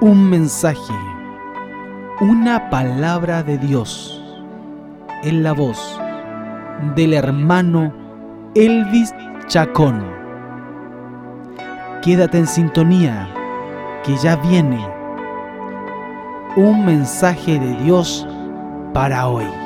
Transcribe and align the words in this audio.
un 0.00 0.28
mensaje, 0.28 0.92
una 2.20 2.68
palabra 2.68 3.42
de 3.42 3.56
Dios 3.56 4.22
en 5.22 5.42
la 5.42 5.52
voz 5.52 5.98
del 6.94 7.14
hermano 7.14 7.92
Elvis 8.54 9.14
Chacón. 9.46 10.04
Quédate 12.02 12.38
en 12.38 12.46
sintonía, 12.46 13.26
que 14.04 14.14
ya 14.16 14.36
viene 14.36 14.86
un 16.56 16.84
mensaje 16.84 17.58
de 17.58 17.76
Dios 17.82 18.26
para 18.92 19.28
hoy. 19.28 19.65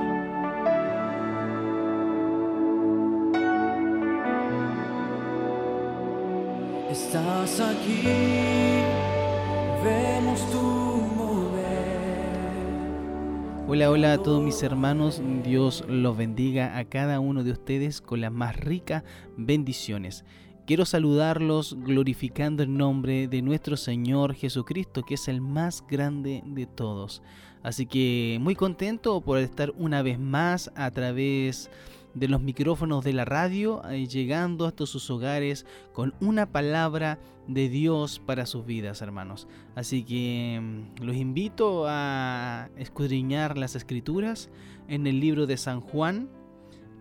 A 14.13 14.19
todos 14.19 14.43
mis 14.43 14.61
hermanos, 14.65 15.23
Dios 15.45 15.85
los 15.87 16.17
bendiga 16.17 16.77
a 16.79 16.85
cada 16.85 17.21
uno 17.21 17.45
de 17.45 17.53
ustedes 17.53 18.01
con 18.01 18.21
las 18.21 18.33
más 18.33 18.57
ricas 18.57 19.05
bendiciones. 19.37 20.25
Quiero 20.67 20.85
saludarlos 20.85 21.77
glorificando 21.79 22.65
el 22.65 22.77
nombre 22.77 23.29
de 23.29 23.41
nuestro 23.41 23.77
Señor 23.77 24.35
Jesucristo, 24.35 25.05
que 25.05 25.15
es 25.15 25.29
el 25.29 25.41
más 25.41 25.85
grande 25.89 26.43
de 26.45 26.67
todos. 26.67 27.23
Así 27.63 27.87
que 27.87 28.39
muy 28.41 28.57
contento 28.57 29.21
por 29.21 29.39
estar 29.39 29.73
una 29.77 30.03
vez 30.03 30.19
más 30.19 30.73
a 30.75 30.91
través 30.91 31.67
de 31.67 31.71
los 32.15 32.41
micrófonos 32.41 33.05
de 33.05 33.13
la 33.13 33.25
radio, 33.25 33.83
eh, 33.89 34.07
llegando 34.07 34.67
hasta 34.67 34.87
sus 34.87 35.11
hogares 35.11 35.67
con 35.93 36.15
una 36.21 36.47
palabra 36.51 37.19
de 37.47 37.69
Dios 37.69 38.21
para 38.25 38.47
sus 38.47 38.67
vidas, 38.67 39.03
hermanos. 39.03 39.49
Así 39.75 40.05
que 40.05 40.61
mm, 40.61 41.05
los 41.05 41.17
invito 41.17 41.85
a 41.87 42.69
escudriñar 42.77 43.57
las 43.57 43.77
escrituras 43.77 44.51
en 44.89 45.07
el 45.07 45.21
libro 45.21 45.47
de 45.47 45.57
San 45.57 45.81
Juan, 45.81 46.29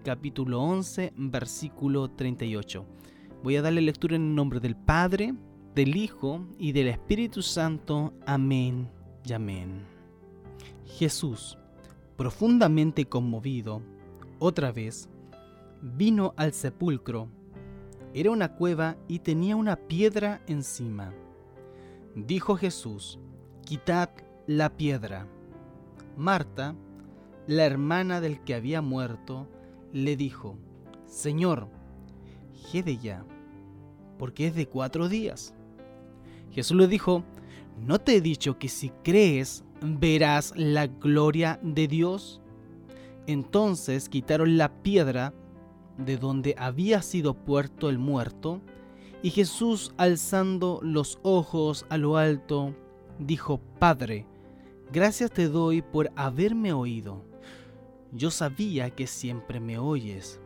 capítulo 0.04 0.62
11, 0.62 1.14
versículo 1.16 2.10
38. 2.10 2.86
Voy 3.44 3.56
a 3.56 3.62
darle 3.62 3.82
lectura 3.82 4.16
en 4.16 4.24
el 4.24 4.36
nombre 4.36 4.60
del 4.60 4.76
Padre, 4.76 5.34
del 5.76 5.96
Hijo 5.96 6.46
y 6.58 6.72
del 6.72 6.88
Espíritu 6.88 7.42
Santo. 7.42 8.14
Amén 8.26 8.90
y 9.26 9.34
amén. 9.34 9.86
Jesús, 10.86 11.58
profundamente 12.18 13.06
conmovido, 13.06 13.82
otra 14.40 14.72
vez, 14.72 15.10
vino 15.82 16.34
al 16.38 16.54
sepulcro. 16.54 17.30
Era 18.14 18.32
una 18.32 18.56
cueva 18.56 18.98
y 19.08 19.20
tenía 19.20 19.56
una 19.56 19.76
piedra 19.76 20.42
encima. 20.48 21.14
Dijo 22.16 22.56
Jesús, 22.56 23.20
quitad 23.66 24.10
la 24.48 24.76
piedra. 24.76 25.28
Marta, 26.18 26.76
la 27.46 27.66
hermana 27.66 28.20
del 28.20 28.44
que 28.44 28.56
había 28.56 28.82
muerto, 28.82 29.48
le 29.94 30.16
dijo, 30.16 30.58
Señor, 31.06 31.68
jede 32.72 32.98
ya, 32.98 33.26
porque 34.18 34.48
es 34.48 34.56
de 34.56 34.68
cuatro 34.68 35.08
días. 35.08 35.54
Jesús 36.52 36.78
le 36.78 36.88
dijo, 36.88 37.24
¿no 37.80 38.00
te 38.00 38.16
he 38.16 38.22
dicho 38.22 38.58
que 38.58 38.70
si 38.70 38.90
crees 39.04 39.64
verás 39.82 40.54
la 40.56 40.88
gloria 40.88 41.60
de 41.64 41.88
Dios? 41.88 42.39
Entonces 43.28 44.10
quitaron 44.10 44.58
la 44.58 44.82
piedra 44.82 45.34
de 45.98 46.18
donde 46.18 46.56
había 46.58 47.02
sido 47.02 47.34
puesto 47.34 47.90
el 47.90 47.98
muerto, 47.98 48.62
y 49.22 49.32
Jesús, 49.32 49.94
alzando 49.98 50.80
los 50.82 51.20
ojos 51.24 51.86
a 51.90 51.98
lo 51.98 52.18
alto, 52.18 52.74
dijo, 53.20 53.60
Padre, 53.78 54.26
gracias 54.94 55.32
te 55.32 55.50
doy 55.50 55.82
por 55.82 56.12
haberme 56.16 56.72
oído. 56.72 57.24
Yo 58.12 58.32
sabía 58.32 58.90
que 58.92 59.08
siempre 59.08 59.60
me 59.60 59.78
oyes 59.78 60.40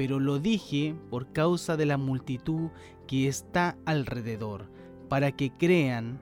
pero 0.00 0.18
lo 0.18 0.38
dije 0.38 0.94
por 1.10 1.32
causa 1.32 1.76
de 1.76 1.86
la 1.86 1.98
multitud 1.98 2.70
que 3.06 3.28
está 3.28 3.76
alrededor, 3.84 4.70
para 5.10 5.32
que 5.32 5.50
crean 5.50 6.18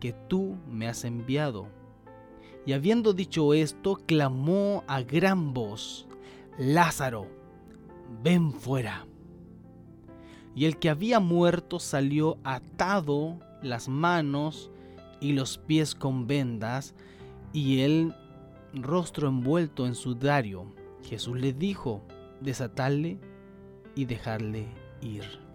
que 0.00 0.14
tú 0.28 0.56
me 0.66 0.88
has 0.88 1.04
enviado. 1.04 1.68
Y 2.66 2.72
habiendo 2.72 3.12
dicho 3.12 3.54
esto, 3.54 3.96
clamó 4.06 4.84
a 4.86 5.02
gran 5.02 5.54
voz, 5.54 6.06
Lázaro, 6.58 7.26
ven 8.22 8.52
fuera. 8.52 9.06
Y 10.54 10.64
el 10.64 10.78
que 10.78 10.90
había 10.90 11.20
muerto 11.20 11.78
salió 11.78 12.38
atado 12.44 13.38
las 13.62 13.88
manos 13.88 14.70
y 15.20 15.32
los 15.32 15.58
pies 15.58 15.94
con 15.94 16.26
vendas, 16.26 16.94
y 17.52 17.80
el 17.80 18.14
rostro 18.74 19.28
envuelto 19.28 19.86
en 19.86 19.94
sudario. 19.94 20.66
Jesús 21.02 21.38
le 21.38 21.52
dijo, 21.52 22.02
desatarle 22.40 23.18
y 23.94 24.04
dejarle 24.04 24.66
ir. 25.00 25.47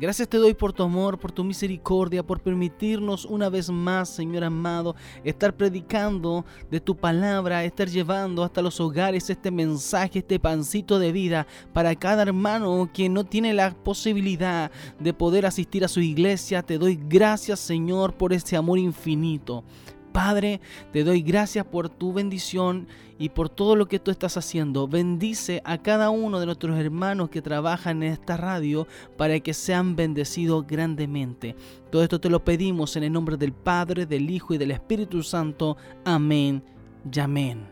Gracias 0.00 0.28
te 0.28 0.38
doy 0.38 0.54
por 0.54 0.72
tu 0.72 0.82
amor, 0.82 1.18
por 1.18 1.30
tu 1.30 1.44
misericordia, 1.44 2.22
por 2.22 2.40
permitirnos 2.40 3.24
una 3.24 3.48
vez 3.48 3.70
más, 3.70 4.08
Señor 4.08 4.42
amado, 4.42 4.96
estar 5.22 5.56
predicando 5.56 6.44
de 6.70 6.80
tu 6.80 6.96
palabra, 6.96 7.64
estar 7.64 7.88
llevando 7.88 8.42
hasta 8.42 8.62
los 8.62 8.80
hogares 8.80 9.30
este 9.30 9.50
mensaje, 9.50 10.18
este 10.18 10.40
pancito 10.40 10.98
de 10.98 11.12
vida 11.12 11.46
para 11.72 11.94
cada 11.94 12.22
hermano 12.22 12.90
que 12.92 13.08
no 13.08 13.24
tiene 13.24 13.54
la 13.54 13.70
posibilidad 13.70 14.72
de 14.98 15.14
poder 15.14 15.46
asistir 15.46 15.84
a 15.84 15.88
su 15.88 16.00
iglesia. 16.00 16.62
Te 16.62 16.78
doy 16.78 16.98
gracias, 17.08 17.60
Señor, 17.60 18.14
por 18.14 18.32
ese 18.32 18.56
amor 18.56 18.78
infinito. 18.78 19.62
Padre, 20.12 20.60
te 20.92 21.04
doy 21.04 21.22
gracias 21.22 21.64
por 21.64 21.88
tu 21.88 22.12
bendición 22.12 22.86
y 23.18 23.30
por 23.30 23.48
todo 23.48 23.76
lo 23.76 23.86
que 23.86 23.98
tú 23.98 24.10
estás 24.10 24.36
haciendo. 24.36 24.86
Bendice 24.86 25.62
a 25.64 25.78
cada 25.78 26.10
uno 26.10 26.38
de 26.38 26.46
nuestros 26.46 26.78
hermanos 26.78 27.30
que 27.30 27.42
trabajan 27.42 28.02
en 28.02 28.12
esta 28.12 28.36
radio 28.36 28.86
para 29.16 29.40
que 29.40 29.54
sean 29.54 29.96
bendecidos 29.96 30.66
grandemente. 30.66 31.56
Todo 31.90 32.02
esto 32.02 32.20
te 32.20 32.30
lo 32.30 32.44
pedimos 32.44 32.96
en 32.96 33.04
el 33.04 33.12
nombre 33.12 33.36
del 33.36 33.52
Padre, 33.52 34.06
del 34.06 34.28
Hijo 34.30 34.54
y 34.54 34.58
del 34.58 34.72
Espíritu 34.72 35.22
Santo. 35.22 35.76
Amén 36.04 36.62
y 37.10 37.20
amén. 37.20 37.66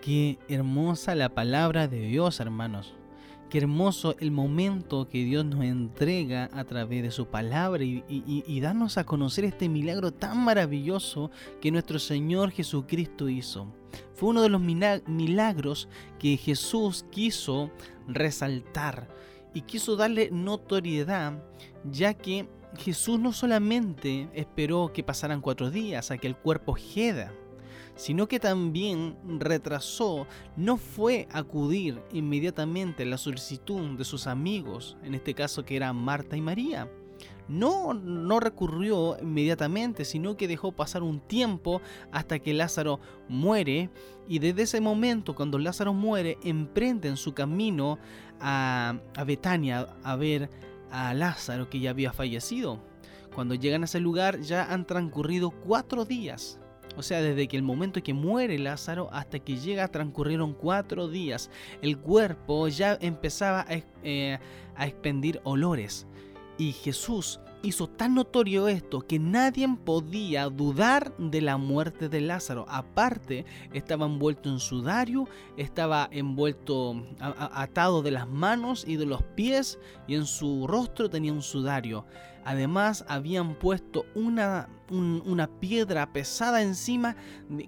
Qué 0.00 0.38
hermosa 0.48 1.14
la 1.14 1.30
palabra 1.30 1.88
de 1.88 2.00
Dios, 2.00 2.40
hermanos. 2.40 2.94
Qué 3.54 3.58
hermoso 3.58 4.16
el 4.18 4.32
momento 4.32 5.08
que 5.08 5.22
Dios 5.22 5.44
nos 5.44 5.62
entrega 5.62 6.50
a 6.52 6.64
través 6.64 7.04
de 7.04 7.12
su 7.12 7.26
palabra 7.26 7.84
y, 7.84 8.02
y, 8.08 8.60
darnos 8.60 8.98
a 8.98 9.04
conocer 9.04 9.44
este 9.44 9.68
milagro 9.68 10.10
tan 10.10 10.44
maravilloso 10.44 11.30
que 11.60 11.70
nuestro 11.70 12.00
Señor 12.00 12.50
Jesucristo 12.50 13.28
hizo. 13.28 13.72
Fue 14.14 14.30
uno 14.30 14.42
de 14.42 14.48
los 14.48 14.60
milagros 14.60 15.88
que 16.18 16.36
Jesús 16.36 17.06
quiso 17.12 17.70
resaltar 18.08 19.06
y 19.54 19.60
quiso 19.60 19.94
darle 19.94 20.30
notoriedad, 20.32 21.40
ya 21.88 22.12
que 22.12 22.48
Jesús 22.76 23.20
no 23.20 23.32
solamente 23.32 24.28
esperó 24.34 24.92
que 24.92 25.04
pasaran 25.04 25.40
cuatro 25.40 25.70
días 25.70 26.10
a 26.10 26.18
que 26.18 26.26
el 26.26 26.34
cuerpo 26.34 26.74
jeda, 26.74 27.32
sino 27.96 28.26
que 28.26 28.40
también 28.40 29.16
retrasó, 29.38 30.26
no 30.56 30.76
fue 30.76 31.28
acudir 31.32 32.00
inmediatamente 32.12 33.04
a 33.04 33.06
la 33.06 33.18
solicitud 33.18 33.96
de 33.96 34.04
sus 34.04 34.26
amigos, 34.26 34.96
en 35.02 35.14
este 35.14 35.34
caso 35.34 35.64
que 35.64 35.76
eran 35.76 35.96
Marta 35.96 36.36
y 36.36 36.40
María. 36.40 36.88
No, 37.46 37.92
no 37.92 38.40
recurrió 38.40 39.18
inmediatamente, 39.20 40.06
sino 40.06 40.36
que 40.36 40.48
dejó 40.48 40.72
pasar 40.72 41.02
un 41.02 41.20
tiempo 41.20 41.82
hasta 42.10 42.38
que 42.38 42.54
Lázaro 42.54 43.00
muere 43.28 43.90
y 44.26 44.38
desde 44.38 44.62
ese 44.62 44.80
momento, 44.80 45.34
cuando 45.34 45.58
Lázaro 45.58 45.92
muere, 45.92 46.38
emprenden 46.42 47.18
su 47.18 47.34
camino 47.34 47.98
a, 48.40 48.98
a 49.14 49.24
Betania 49.24 49.86
a 50.02 50.16
ver 50.16 50.48
a 50.90 51.12
Lázaro 51.12 51.68
que 51.68 51.80
ya 51.80 51.90
había 51.90 52.14
fallecido. 52.14 52.80
Cuando 53.34 53.54
llegan 53.54 53.82
a 53.82 53.86
ese 53.86 54.00
lugar 54.00 54.40
ya 54.40 54.72
han 54.72 54.86
transcurrido 54.86 55.50
cuatro 55.50 56.06
días 56.06 56.58
o 56.96 57.02
sea, 57.02 57.20
desde 57.20 57.48
que 57.48 57.56
el 57.56 57.62
momento 57.62 58.02
que 58.02 58.14
muere 58.14 58.58
Lázaro 58.58 59.08
hasta 59.12 59.38
que 59.38 59.56
llega 59.56 59.88
transcurrieron 59.88 60.54
cuatro 60.54 61.08
días. 61.08 61.50
El 61.82 61.98
cuerpo 61.98 62.68
ya 62.68 62.98
empezaba 63.00 63.60
a, 63.60 63.82
eh, 64.02 64.38
a 64.76 64.86
expendir 64.86 65.40
olores. 65.44 66.06
Y 66.56 66.72
Jesús 66.72 67.40
hizo 67.64 67.88
tan 67.88 68.14
notorio 68.14 68.68
esto 68.68 69.00
que 69.00 69.18
nadie 69.18 69.66
podía 69.84 70.48
dudar 70.48 71.16
de 71.16 71.40
la 71.40 71.56
muerte 71.56 72.08
de 72.08 72.20
Lázaro. 72.20 72.66
Aparte, 72.68 73.44
estaba 73.72 74.06
envuelto 74.06 74.50
en 74.50 74.60
sudario, 74.60 75.28
estaba 75.56 76.08
envuelto, 76.12 77.02
atado 77.18 78.02
de 78.02 78.10
las 78.10 78.28
manos 78.28 78.84
y 78.86 78.96
de 78.96 79.06
los 79.06 79.22
pies, 79.22 79.78
y 80.06 80.14
en 80.14 80.26
su 80.26 80.66
rostro 80.66 81.08
tenía 81.08 81.32
un 81.32 81.42
sudario. 81.42 82.04
Además, 82.44 83.04
habían 83.08 83.54
puesto 83.54 84.04
una, 84.14 84.68
una 84.90 85.46
piedra 85.60 86.12
pesada 86.12 86.62
encima 86.62 87.16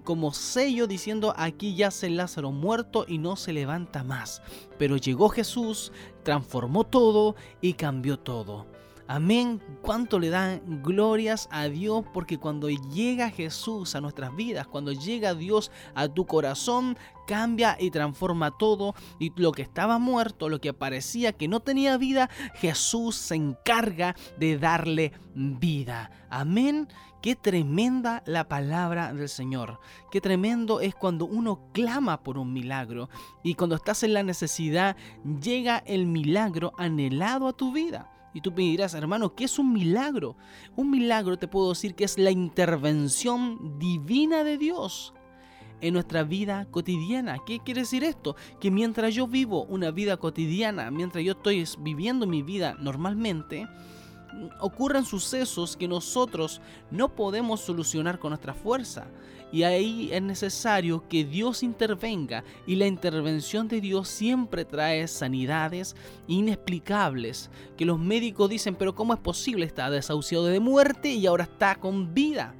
como 0.03 0.33
sello 0.33 0.87
diciendo 0.87 1.33
aquí 1.35 1.75
yace 1.75 2.09
Lázaro 2.09 2.51
muerto 2.51 3.05
y 3.07 3.17
no 3.17 3.35
se 3.35 3.53
levanta 3.53 4.03
más. 4.03 4.41
Pero 4.77 4.97
llegó 4.97 5.29
Jesús, 5.29 5.91
transformó 6.23 6.85
todo 6.85 7.35
y 7.61 7.73
cambió 7.73 8.19
todo. 8.19 8.67
Amén. 9.09 9.61
¿Cuánto 9.81 10.19
le 10.19 10.29
dan 10.29 10.83
glorias 10.83 11.47
a 11.49 11.69
Dios? 11.69 12.03
Porque 12.13 12.37
cuando 12.37 12.69
llega 12.69 13.29
Jesús 13.29 13.95
a 13.95 14.01
nuestras 14.01 14.35
vidas, 14.35 14.67
cuando 14.67 14.91
llega 14.91 15.33
Dios 15.33 15.71
a 15.95 16.09
tu 16.09 16.25
corazón, 16.25 16.97
cambia 17.25 17.77
y 17.79 17.89
transforma 17.89 18.51
todo. 18.57 18.95
Y 19.17 19.31
lo 19.39 19.53
que 19.53 19.61
estaba 19.61 19.97
muerto, 19.97 20.49
lo 20.49 20.59
que 20.59 20.73
parecía 20.73 21.31
que 21.31 21.47
no 21.47 21.61
tenía 21.61 21.97
vida, 21.97 22.29
Jesús 22.55 23.15
se 23.15 23.35
encarga 23.35 24.13
de 24.37 24.57
darle 24.57 25.13
vida. 25.33 26.11
Amén. 26.29 26.89
Qué 27.21 27.35
tremenda 27.35 28.23
la 28.25 28.49
palabra 28.49 29.13
del 29.13 29.29
Señor. 29.29 29.79
Qué 30.11 30.19
tremendo 30.19 30.81
es 30.81 30.95
cuando 30.95 31.25
uno 31.25 31.69
clama 31.71 32.23
por 32.23 32.37
un 32.37 32.51
milagro 32.51 33.09
y 33.41 33.55
cuando 33.55 33.77
estás 33.77 34.03
en 34.03 34.13
la 34.13 34.23
necesidad 34.23 34.97
llega 35.41 35.77
el 35.85 36.05
milagro 36.07 36.73
anhelado 36.77 37.47
a 37.47 37.53
tu 37.53 37.71
vida. 37.71 38.11
Y 38.37 38.41
tú 38.41 38.51
me 38.51 38.61
dirás, 38.61 38.93
hermano, 38.93 39.33
¿qué 39.33 39.45
es 39.45 39.57
un 39.57 39.73
milagro? 39.73 40.35
Un 40.75 40.91
milagro 40.91 41.39
te 41.39 41.47
puedo 41.47 41.69
decir 41.69 41.95
que 41.95 42.03
es 42.03 42.19
la 42.19 42.29
intervención 42.29 43.79
divina 43.79 44.43
de 44.43 44.59
Dios 44.59 45.15
en 45.81 45.95
nuestra 45.95 46.21
vida 46.21 46.67
cotidiana. 46.69 47.39
¿Qué 47.47 47.57
quiere 47.57 47.81
decir 47.81 48.03
esto? 48.03 48.35
Que 48.59 48.69
mientras 48.69 49.15
yo 49.15 49.25
vivo 49.25 49.63
una 49.63 49.89
vida 49.89 50.17
cotidiana, 50.17 50.91
mientras 50.91 51.23
yo 51.23 51.31
estoy 51.31 51.67
viviendo 51.79 52.27
mi 52.27 52.43
vida 52.43 52.75
normalmente, 52.79 53.67
ocurren 54.59 55.03
sucesos 55.03 55.75
que 55.75 55.87
nosotros 55.87 56.61
no 56.91 57.15
podemos 57.15 57.61
solucionar 57.61 58.19
con 58.19 58.29
nuestra 58.29 58.53
fuerza. 58.53 59.07
Y 59.51 59.63
ahí 59.63 60.09
es 60.11 60.21
necesario 60.21 61.03
que 61.07 61.23
Dios 61.23 61.63
intervenga 61.63 62.43
y 62.65 62.75
la 62.75 62.85
intervención 62.85 63.67
de 63.67 63.79
Dios 63.79 64.09
siempre 64.09 64.65
trae 64.65 65.07
sanidades 65.07 65.95
inexplicables. 66.27 67.49
Que 67.77 67.85
los 67.85 67.97
médicos 67.97 68.49
dicen, 68.49 68.75
pero 68.75 68.93
¿cómo 68.93 69.13
es 69.13 69.19
posible? 69.19 69.65
Está 69.65 69.89
desahuciado 69.89 70.45
de 70.45 70.59
muerte 70.59 71.13
y 71.13 71.25
ahora 71.27 71.45
está 71.45 71.75
con 71.75 72.13
vida. 72.13 72.53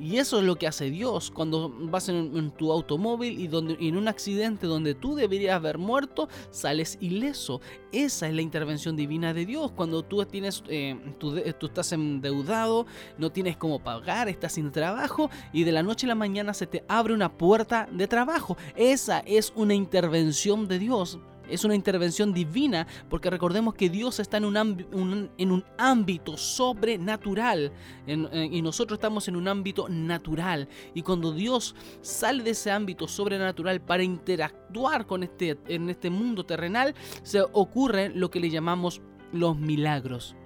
Y 0.00 0.16
eso 0.16 0.38
es 0.38 0.44
lo 0.44 0.56
que 0.56 0.66
hace 0.66 0.90
Dios 0.90 1.30
cuando 1.30 1.68
vas 1.68 2.08
en, 2.08 2.50
tu 2.52 2.72
automóvil 2.72 3.38
y 3.38 3.48
donde, 3.48 3.76
en 3.80 3.98
un 3.98 4.08
accidente 4.08 4.66
donde 4.66 4.94
tú 4.94 5.14
deberías 5.14 5.56
haber 5.56 5.76
muerto, 5.76 6.28
sales 6.50 6.96
ileso. 7.02 7.60
Esa 7.92 8.26
es 8.26 8.34
la 8.34 8.40
intervención 8.40 8.96
divina 8.96 9.34
de 9.34 9.44
Dios. 9.44 9.72
Cuando 9.72 10.02
tú, 10.02 10.24
tienes, 10.24 10.64
eh, 10.68 10.98
tú, 11.18 11.36
tú 11.58 11.66
estás 11.66 11.92
endeudado, 11.92 12.86
no 13.18 13.30
tienes 13.30 13.58
cómo 13.58 13.78
pagar, 13.78 14.30
estás 14.30 14.52
sin 14.52 14.72
trabajo 14.72 15.28
y 15.52 15.64
de 15.64 15.72
la 15.72 15.82
noche 15.82 16.06
a 16.06 16.08
la 16.08 16.14
mañana 16.14 16.54
se 16.54 16.66
te 16.66 16.82
abre 16.88 17.12
una 17.12 17.36
puerta 17.36 17.86
de 17.92 18.08
trabajo. 18.08 18.56
Esa 18.76 19.20
es 19.20 19.52
una 19.54 19.74
intervención 19.74 20.66
de 20.66 20.78
Dios 20.78 21.18
es 21.50 21.64
una 21.64 21.74
intervención 21.74 22.32
divina, 22.32 22.86
porque 23.08 23.30
recordemos 23.30 23.74
que 23.74 23.90
Dios 23.90 24.20
está 24.20 24.38
en 24.38 24.44
un, 24.44 25.64
ámbito 25.78 26.36
sobrenatural 26.36 27.72
eh, 28.06 28.48
y 28.50 28.62
nosotros 28.62 28.98
estamos 28.98 29.28
en 29.28 29.36
un 29.36 29.48
ámbito 29.48 29.88
natural. 29.88 30.68
Y 30.94 31.02
cuando 31.02 31.32
Dios 31.32 31.74
sale 32.00 32.42
de 32.42 32.50
ese 32.50 32.70
ámbito 32.70 33.08
sobrenatural 33.08 33.80
para 33.80 34.02
interactuar 34.02 35.06
con 35.06 35.22
este, 35.22 35.58
en 35.68 35.90
este 35.90 36.10
mundo 36.10 36.44
terrenal, 36.44 36.94
se 37.22 37.42
ocurre 37.52 38.10
lo 38.10 38.30
que 38.30 38.40
le 38.40 38.50
llamamos 38.50 39.00
los 39.32 39.56
milagros. 39.56 40.36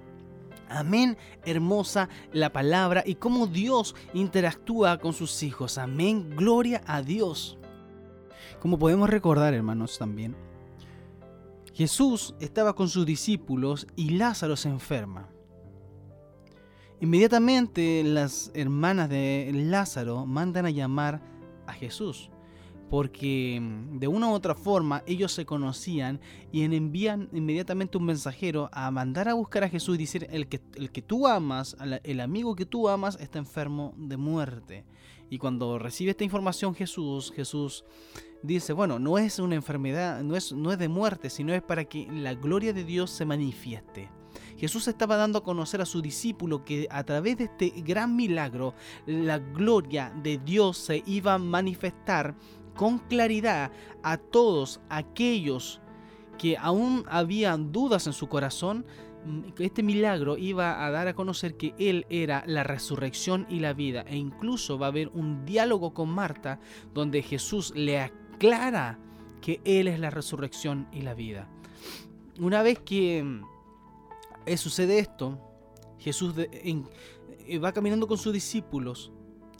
Amén, 0.67 1.17
hermosa 1.45 2.09
la 2.33 2.51
palabra 2.51 3.03
y 3.05 3.15
cómo 3.15 3.45
Dios 3.47 3.95
interactúa 4.13 4.97
con 4.97 5.13
sus 5.13 5.43
hijos. 5.43 5.77
Amén, 5.77 6.35
gloria 6.35 6.81
a 6.87 7.01
Dios. 7.01 7.57
Como 8.59 8.79
podemos 8.79 9.09
recordar, 9.09 9.53
hermanos, 9.53 9.99
también, 9.99 10.35
Jesús 11.75 12.33
estaba 12.39 12.73
con 12.73 12.87
sus 12.87 13.05
discípulos 13.05 13.85
y 13.97 14.11
Lázaro 14.11 14.55
se 14.55 14.69
enferma. 14.69 15.27
Inmediatamente 17.01 18.01
las 18.05 18.49
hermanas 18.53 19.09
de 19.09 19.51
Lázaro 19.53 20.25
mandan 20.25 20.65
a 20.65 20.69
llamar 20.69 21.21
a 21.67 21.73
Jesús, 21.73 22.29
porque 22.89 23.59
mm, 23.61 23.99
de 23.99 24.07
una 24.07 24.29
u 24.29 24.31
otra 24.31 24.55
forma 24.55 25.03
ellos 25.05 25.33
se 25.33 25.45
conocían 25.45 26.21
y 26.53 26.63
envían 26.63 27.27
inmediatamente 27.33 27.97
un 27.97 28.05
mensajero 28.05 28.69
a 28.71 28.89
mandar 28.89 29.27
a 29.27 29.33
buscar 29.33 29.65
a 29.65 29.69
Jesús 29.69 29.95
y 29.95 29.99
decir, 29.99 30.27
el 30.31 30.47
que, 30.47 30.61
el 30.75 30.91
que 30.91 31.01
tú 31.01 31.27
amas, 31.27 31.75
el 32.03 32.21
amigo 32.21 32.55
que 32.55 32.65
tú 32.65 32.87
amas 32.87 33.17
está 33.19 33.37
enfermo 33.37 33.93
de 33.97 34.15
muerte. 34.15 34.85
Y 35.29 35.37
cuando 35.37 35.79
recibe 35.79 36.11
esta 36.11 36.23
información 36.23 36.75
Jesús, 36.75 37.31
Jesús 37.35 37.83
dice, 38.43 38.73
bueno, 38.73 38.99
no 38.99 39.17
es 39.17 39.39
una 39.39 39.55
enfermedad, 39.55 40.21
no 40.23 40.35
es, 40.35 40.53
no 40.53 40.71
es 40.71 40.77
de 40.77 40.87
muerte, 40.87 41.29
sino 41.29 41.53
es 41.53 41.61
para 41.61 41.85
que 41.85 42.07
la 42.11 42.33
gloria 42.33 42.73
de 42.73 42.83
Dios 42.83 43.09
se 43.11 43.25
manifieste. 43.25 44.09
Jesús 44.57 44.87
estaba 44.87 45.17
dando 45.17 45.39
a 45.39 45.43
conocer 45.43 45.81
a 45.81 45.85
su 45.85 46.01
discípulo 46.01 46.63
que 46.63 46.87
a 46.89 47.03
través 47.03 47.37
de 47.37 47.45
este 47.45 47.69
gran 47.81 48.15
milagro 48.15 48.73
la 49.05 49.39
gloria 49.39 50.13
de 50.23 50.37
Dios 50.37 50.77
se 50.77 51.03
iba 51.05 51.33
a 51.33 51.39
manifestar 51.39 52.35
con 52.75 52.99
claridad 52.99 53.71
a 54.03 54.17
todos 54.17 54.81
aquellos 54.89 55.81
que 56.37 56.57
aún 56.57 57.05
habían 57.07 57.71
dudas 57.71 58.07
en 58.07 58.13
su 58.13 58.27
corazón, 58.27 58.85
este 59.59 59.83
milagro 59.83 60.37
iba 60.37 60.85
a 60.85 60.91
dar 60.91 61.07
a 61.07 61.15
conocer 61.15 61.55
que 61.55 61.73
Él 61.77 62.05
era 62.09 62.43
la 62.47 62.63
resurrección 62.63 63.45
y 63.49 63.59
la 63.59 63.73
vida. 63.73 64.05
E 64.07 64.15
incluso 64.17 64.77
va 64.77 64.87
a 64.87 64.89
haber 64.89 65.09
un 65.09 65.45
diálogo 65.45 65.93
con 65.93 66.09
Marta 66.09 66.59
donde 66.93 67.21
Jesús 67.21 67.73
le 67.75 68.11
clara 68.37 68.99
que 69.41 69.61
Él 69.63 69.87
es 69.87 69.99
la 69.99 70.09
resurrección 70.09 70.87
y 70.91 71.01
la 71.01 71.13
vida. 71.13 71.47
Una 72.39 72.63
vez 72.63 72.79
que 72.79 73.23
mm, 73.23 74.57
sucede 74.57 74.99
esto, 74.99 75.39
Jesús 75.99 76.33
eh, 76.37 77.59
va 77.59 77.71
caminando 77.71 78.07
con 78.07 78.17
sus 78.17 78.33
discípulos 78.33 79.11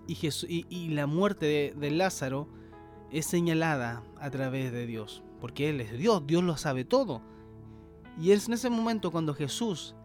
y, 0.07 0.89
la 0.89 1.07
muerte 1.07 1.73
de, 1.75 1.91
Lázaro 1.91 2.47
es 3.11 3.25
señalada 3.25 4.03
a 4.19 4.29
través 4.29 4.71
de 4.71 4.85
Dios, 4.85 5.23
porque 5.41 5.69
Él 5.69 5.81
es 5.81 5.97
Dios, 5.97 6.25
Dios 6.27 6.43
lo 6.43 6.57
sabe 6.57 6.85
todo. 6.85 7.21
Y 8.19 8.31
es 8.31 8.47
en 8.47 8.53
ese 8.53 8.69
momento 8.69 9.11
cuando 9.11 9.33
Jesús 9.33 9.95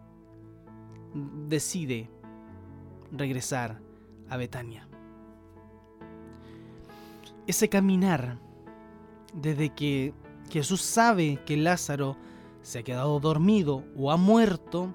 decide 1.47 2.09
regresar 3.11 3.79
a 4.29 4.37
Betania. 4.37 4.87
Ese 7.47 7.69
caminar 7.69 8.37
desde 9.33 9.69
que 9.69 10.13
Jesús 10.49 10.81
sabe 10.81 11.39
que 11.45 11.57
Lázaro 11.57 12.17
se 12.61 12.79
ha 12.79 12.83
quedado 12.83 13.19
dormido 13.19 13.83
o 13.95 14.11
ha 14.11 14.17
muerto, 14.17 14.93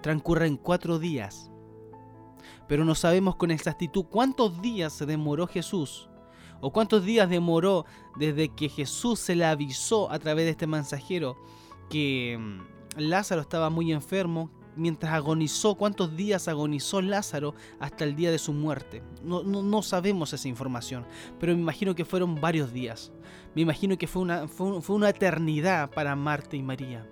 transcurren 0.00 0.56
cuatro 0.56 0.98
días. 0.98 1.50
Pero 2.66 2.84
no 2.84 2.94
sabemos 2.94 3.36
con 3.36 3.50
exactitud 3.50 4.04
cuántos 4.04 4.60
días 4.60 4.92
se 4.92 5.06
demoró 5.06 5.46
Jesús 5.46 6.08
o 6.60 6.72
cuántos 6.72 7.04
días 7.04 7.30
demoró 7.30 7.86
desde 8.16 8.48
que 8.48 8.68
Jesús 8.68 9.20
se 9.20 9.36
le 9.36 9.44
avisó 9.44 10.10
a 10.10 10.18
través 10.18 10.44
de 10.44 10.50
este 10.50 10.66
mensajero 10.66 11.36
que 11.88 12.38
mm, 12.38 13.00
Lázaro 13.00 13.40
estaba 13.40 13.70
muy 13.70 13.92
enfermo, 13.92 14.50
mientras 14.76 15.12
agonizó, 15.12 15.74
cuántos 15.74 16.16
días 16.16 16.48
agonizó 16.48 17.02
Lázaro 17.02 17.54
hasta 17.80 18.04
el 18.04 18.14
día 18.14 18.30
de 18.30 18.38
su 18.38 18.52
muerte. 18.52 19.02
No, 19.22 19.42
no, 19.42 19.82
sabemos 19.82 20.32
esa 20.32 20.48
información, 20.48 21.04
pero 21.38 21.54
me 21.54 21.60
imagino 21.60 21.94
que 21.94 22.04
fueron 22.04 22.40
varios 22.40 22.72
días. 22.72 23.12
Me 23.54 23.62
imagino 23.62 23.98
que 23.98 24.06
fue 24.06 24.22
una, 24.22 24.46
fue 24.46 24.96
una 24.96 25.08
eternidad 25.08 25.90
para 25.90 26.14
Marta 26.14 26.56
y 26.56 26.62
María. 26.62 27.06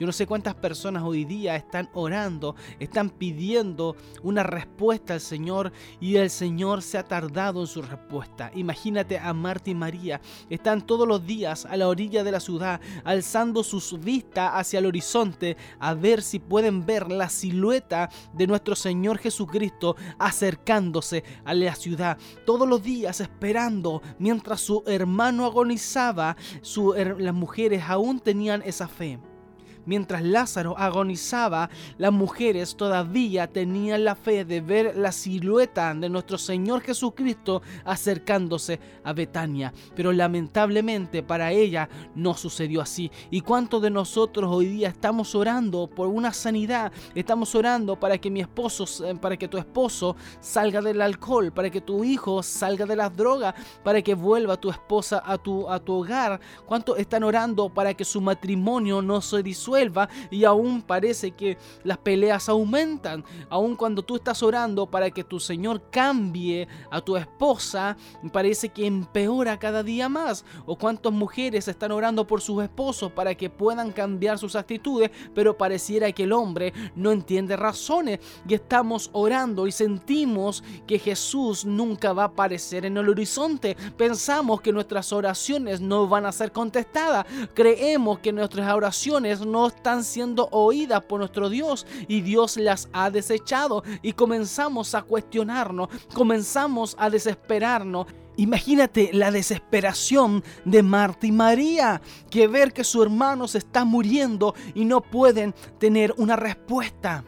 Yo 0.00 0.06
no 0.06 0.12
sé 0.12 0.26
cuántas 0.26 0.54
personas 0.54 1.02
hoy 1.02 1.26
día 1.26 1.56
están 1.56 1.90
orando, 1.92 2.56
están 2.78 3.10
pidiendo 3.10 3.96
una 4.22 4.42
respuesta 4.42 5.12
al 5.12 5.20
Señor 5.20 5.72
y 6.00 6.16
el 6.16 6.30
Señor 6.30 6.80
se 6.80 6.96
ha 6.96 7.04
tardado 7.04 7.60
en 7.60 7.66
su 7.66 7.82
respuesta. 7.82 8.50
Imagínate 8.54 9.18
a 9.18 9.34
Marta 9.34 9.68
y 9.68 9.74
María, 9.74 10.22
están 10.48 10.86
todos 10.86 11.06
los 11.06 11.26
días 11.26 11.66
a 11.66 11.76
la 11.76 11.86
orilla 11.86 12.24
de 12.24 12.32
la 12.32 12.40
ciudad, 12.40 12.80
alzando 13.04 13.62
sus 13.62 14.00
vistas 14.00 14.52
hacia 14.54 14.78
el 14.78 14.86
horizonte 14.86 15.58
a 15.78 15.92
ver 15.92 16.22
si 16.22 16.38
pueden 16.38 16.86
ver 16.86 17.12
la 17.12 17.28
silueta 17.28 18.08
de 18.32 18.46
nuestro 18.46 18.76
Señor 18.76 19.18
Jesucristo 19.18 19.96
acercándose 20.18 21.24
a 21.44 21.52
la 21.52 21.74
ciudad. 21.74 22.16
Todos 22.46 22.66
los 22.66 22.82
días 22.82 23.20
esperando 23.20 24.00
mientras 24.18 24.62
su 24.62 24.82
hermano 24.86 25.44
agonizaba, 25.44 26.38
las 27.18 27.34
mujeres 27.34 27.82
aún 27.86 28.18
tenían 28.18 28.62
esa 28.62 28.88
fe. 28.88 29.18
Mientras 29.86 30.22
Lázaro 30.22 30.76
agonizaba, 30.76 31.70
las 31.96 32.12
mujeres 32.12 32.76
todavía 32.76 33.46
tenían 33.46 34.04
la 34.04 34.14
fe 34.14 34.44
de 34.44 34.60
ver 34.60 34.96
la 34.96 35.10
silueta 35.10 35.94
de 35.94 36.08
nuestro 36.08 36.36
Señor 36.36 36.82
Jesucristo 36.82 37.62
acercándose 37.84 38.78
a 39.04 39.12
Betania. 39.12 39.72
Pero 39.96 40.12
lamentablemente 40.12 41.22
para 41.22 41.52
ella 41.52 41.88
no 42.14 42.34
sucedió 42.34 42.82
así. 42.82 43.10
¿Y 43.30 43.40
cuántos 43.40 43.80
de 43.80 43.90
nosotros 43.90 44.50
hoy 44.52 44.66
día 44.66 44.88
estamos 44.88 45.34
orando 45.34 45.88
por 45.88 46.08
una 46.08 46.32
sanidad? 46.32 46.92
Estamos 47.14 47.54
orando 47.54 47.98
para 47.98 48.18
que 48.18 48.30
mi 48.30 48.40
esposo, 48.40 48.84
para 49.20 49.36
que 49.36 49.48
tu 49.48 49.56
esposo 49.56 50.14
salga 50.40 50.82
del 50.82 51.00
alcohol, 51.00 51.52
para 51.52 51.70
que 51.70 51.80
tu 51.80 52.04
hijo 52.04 52.42
salga 52.42 52.84
de 52.84 52.96
las 52.96 53.16
drogas, 53.16 53.54
para 53.82 54.02
que 54.02 54.14
vuelva 54.14 54.60
tu 54.60 54.70
esposa 54.70 55.22
a 55.24 55.38
tu, 55.38 55.68
a 55.70 55.80
tu 55.80 55.94
hogar. 55.94 56.38
¿Cuántos 56.66 56.98
están 56.98 57.24
orando 57.24 57.72
para 57.72 57.94
que 57.94 58.04
su 58.04 58.20
matrimonio 58.20 59.00
no 59.00 59.22
se 59.22 59.42
disuelva? 59.42 59.69
Y 60.30 60.44
aún 60.44 60.82
parece 60.82 61.32
que 61.32 61.56
las 61.84 61.98
peleas 61.98 62.48
aumentan. 62.48 63.24
Aún 63.48 63.76
cuando 63.76 64.02
tú 64.02 64.16
estás 64.16 64.42
orando 64.42 64.86
para 64.86 65.10
que 65.10 65.24
tu 65.24 65.38
Señor 65.38 65.90
cambie 65.90 66.66
a 66.90 67.00
tu 67.00 67.16
esposa, 67.16 67.96
parece 68.32 68.68
que 68.70 68.86
empeora 68.86 69.58
cada 69.58 69.82
día 69.82 70.08
más. 70.08 70.44
O 70.66 70.76
cuántas 70.76 71.12
mujeres 71.12 71.68
están 71.68 71.92
orando 71.92 72.26
por 72.26 72.40
sus 72.40 72.62
esposos 72.62 73.12
para 73.12 73.34
que 73.34 73.50
puedan 73.50 73.92
cambiar 73.92 74.38
sus 74.38 74.56
actitudes, 74.56 75.10
pero 75.34 75.56
pareciera 75.56 76.10
que 76.12 76.24
el 76.24 76.32
hombre 76.32 76.72
no 76.94 77.12
entiende 77.12 77.56
razones 77.56 78.20
y 78.48 78.54
estamos 78.54 79.10
orando 79.12 79.66
y 79.66 79.72
sentimos 79.72 80.62
que 80.86 80.98
Jesús 80.98 81.64
nunca 81.64 82.12
va 82.12 82.24
a 82.24 82.26
aparecer 82.26 82.84
en 82.86 82.96
el 82.96 83.08
horizonte. 83.08 83.76
Pensamos 83.96 84.60
que 84.60 84.72
nuestras 84.72 85.12
oraciones 85.12 85.80
no 85.80 86.08
van 86.08 86.26
a 86.26 86.32
ser 86.32 86.52
contestadas. 86.52 87.26
Creemos 87.54 88.18
que 88.20 88.32
nuestras 88.32 88.72
oraciones 88.72 89.44
no 89.44 89.59
están 89.68 90.04
siendo 90.04 90.48
oídas 90.50 91.02
por 91.04 91.20
nuestro 91.20 91.48
Dios 91.48 91.86
y 92.08 92.20
Dios 92.20 92.56
las 92.56 92.88
ha 92.92 93.10
desechado 93.10 93.82
y 94.02 94.12
comenzamos 94.12 94.94
a 94.94 95.02
cuestionarnos, 95.02 95.88
comenzamos 96.14 96.96
a 96.98 97.10
desesperarnos. 97.10 98.06
Imagínate 98.36 99.10
la 99.12 99.30
desesperación 99.30 100.42
de 100.64 100.82
Marta 100.82 101.26
y 101.26 101.32
María, 101.32 102.00
que 102.30 102.48
ver 102.48 102.72
que 102.72 102.84
su 102.84 103.02
hermano 103.02 103.46
se 103.48 103.58
está 103.58 103.84
muriendo 103.84 104.54
y 104.74 104.84
no 104.84 105.02
pueden 105.02 105.54
tener 105.78 106.14
una 106.16 106.36
respuesta. 106.36 107.24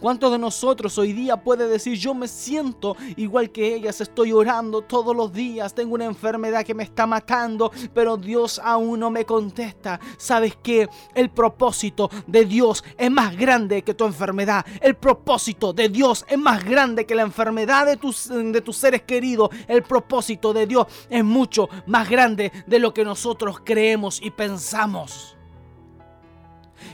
¿Cuántos 0.00 0.32
de 0.32 0.38
nosotros 0.38 0.96
hoy 0.98 1.12
día 1.12 1.36
puede 1.36 1.68
decir 1.68 1.98
yo 1.98 2.14
me 2.14 2.28
siento 2.28 2.96
igual 3.16 3.50
que 3.50 3.74
ellas, 3.74 4.00
estoy 4.00 4.32
orando 4.32 4.82
todos 4.82 5.14
los 5.14 5.32
días, 5.32 5.74
tengo 5.74 5.94
una 5.94 6.04
enfermedad 6.04 6.64
que 6.64 6.74
me 6.74 6.82
está 6.82 7.06
matando, 7.06 7.70
pero 7.94 8.16
Dios 8.16 8.60
aún 8.62 9.00
no 9.00 9.10
me 9.10 9.24
contesta? 9.24 10.00
¿Sabes 10.16 10.56
qué? 10.62 10.88
El 11.14 11.30
propósito 11.30 12.10
de 12.26 12.44
Dios 12.44 12.84
es 12.96 13.10
más 13.10 13.36
grande 13.36 13.82
que 13.82 13.94
tu 13.94 14.04
enfermedad. 14.04 14.64
El 14.80 14.96
propósito 14.96 15.72
de 15.72 15.88
Dios 15.88 16.24
es 16.28 16.38
más 16.38 16.64
grande 16.64 17.06
que 17.06 17.14
la 17.14 17.22
enfermedad 17.22 17.86
de 17.86 17.96
tus, 17.96 18.28
de 18.28 18.60
tus 18.60 18.76
seres 18.76 19.02
queridos. 19.02 19.50
El 19.66 19.82
propósito 19.82 20.52
de 20.52 20.66
Dios 20.66 20.86
es 21.08 21.24
mucho 21.24 21.68
más 21.86 22.08
grande 22.08 22.52
de 22.66 22.78
lo 22.78 22.92
que 22.92 23.04
nosotros 23.04 23.60
creemos 23.64 24.20
y 24.22 24.30
pensamos. 24.30 25.37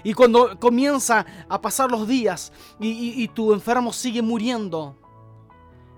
Y 0.02 0.14
cuando 0.14 0.58
comienza 0.58 1.26
a 1.48 1.60
pasar 1.60 1.90
los 1.90 2.06
días 2.06 2.52
y, 2.80 3.28
tu 3.28 3.52
enfermo 3.52 3.92
sigue 3.92 4.22
muriendo, 4.22 4.96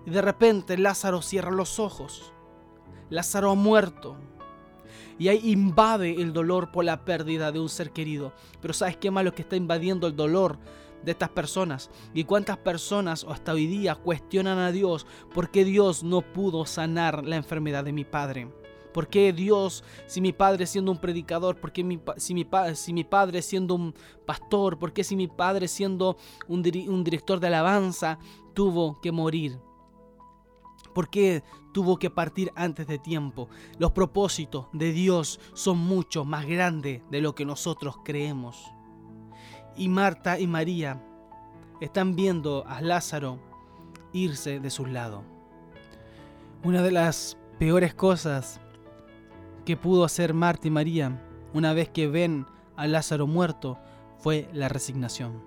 y 0.05 0.11
de 0.11 0.23
repente 0.23 0.79
Lázaro 0.79 1.23
cierra 1.23 1.51
los 1.51 1.79
ojos. 1.79 2.33
Lázaro 3.11 3.51
ha 3.51 3.55
muerto. 3.55 4.17
Y 5.19 5.29
ahí 5.29 5.51
invade 5.51 6.21
el 6.21 6.33
dolor 6.33 6.71
por 6.71 6.85
la 6.85 7.05
pérdida 7.05 7.51
de 7.51 7.59
un 7.59 7.69
ser 7.69 7.91
querido. 7.91 8.33
Pero 8.61 8.75
¿sabes 8.75 8.97
qué 8.97 9.11
malo 9.11 9.35
que 9.35 9.43
está 9.43 9.57
invadiendo 9.57 10.07
el 10.07 10.15
dolor 10.15 10.59
de 11.03 11.13
estas 11.13 11.31
personas? 11.31 11.91
¿Y 12.13 12.25
cuántas 12.25 12.59
personas 12.59 13.25
hasta 13.29 13.53
hoy 13.53 13.67
día 13.67 13.95
cuestionan 13.95 14.59
a 14.59 14.73
Dios 14.73 15.07
porque 15.35 15.65
Dios 15.65 16.03
no 16.03 16.21
pudo 16.21 16.67
sanar 16.67 17.25
la 17.25 17.37
enfermedad 17.37 17.85
de 17.85 17.93
mi 17.93 18.05
padre? 18.05 18.49
¿Por 18.97 19.09
qué 19.09 19.35
Dios, 19.35 19.85
si 20.07 20.23
mi 20.23 20.33
padre 20.33 20.65
siendo 20.65 20.91
un 20.91 20.97
predicador, 20.97 21.61
por 21.61 21.71
qué 21.71 21.83
si, 22.17 22.33
mi, 22.33 22.47
si 22.77 22.95
mi 22.95 23.05
padre 23.05 23.43
siendo 23.43 23.75
un 23.75 23.95
pastor, 24.25 24.79
por 24.79 24.95
qué 24.95 25.05
si 25.05 25.17
mi 25.17 25.29
padre 25.29 25.69
siendo 25.69 26.17
un, 26.49 26.65
un 26.89 27.05
director 27.05 27.39
de 27.39 27.49
alabanza 27.49 28.19
tuvo 28.55 28.99
que 29.03 29.13
morir? 29.13 29.61
¿Por 30.95 31.11
qué 31.11 31.45
tuvo 31.75 31.99
que 31.99 32.09
partir 32.09 32.51
antes 32.57 32.87
de 32.87 32.99
tiempo? 32.99 33.51
Los 33.79 33.93
propósitos 33.93 34.69
de 34.73 34.93
Dios 34.93 35.41
son 35.53 35.77
mucho 35.77 36.25
más 36.25 36.47
grandes 36.47 37.03
de 37.11 37.21
lo 37.21 37.35
que 37.35 37.45
nosotros 37.45 37.97
creemos. 38.03 38.65
Y 39.77 39.91
Marta 39.91 40.41
y 40.41 40.47
María 40.47 41.05
están 41.83 42.17
viendo 42.17 42.65
a 42.67 42.81
Lázaro 42.81 43.41
irse 44.15 44.59
de 44.59 44.71
su 44.71 44.87
lado. 44.87 45.23
Una 46.65 46.81
de 46.81 46.93
las 46.93 47.37
peores 47.59 47.95
cosas 47.95 48.59
que 49.67 49.77
pudo 49.77 50.05
hacer 50.05 50.33
Marta 50.33 50.69
y 50.69 50.71
María 50.71 51.21
una 51.53 51.75
vez 51.75 51.89
que 51.89 52.07
ven 52.07 52.47
a 52.77 52.87
Lázaro 52.87 53.27
muerto 53.27 53.79
fue 54.17 54.49
la 54.53 54.69
resignación. 54.69 55.43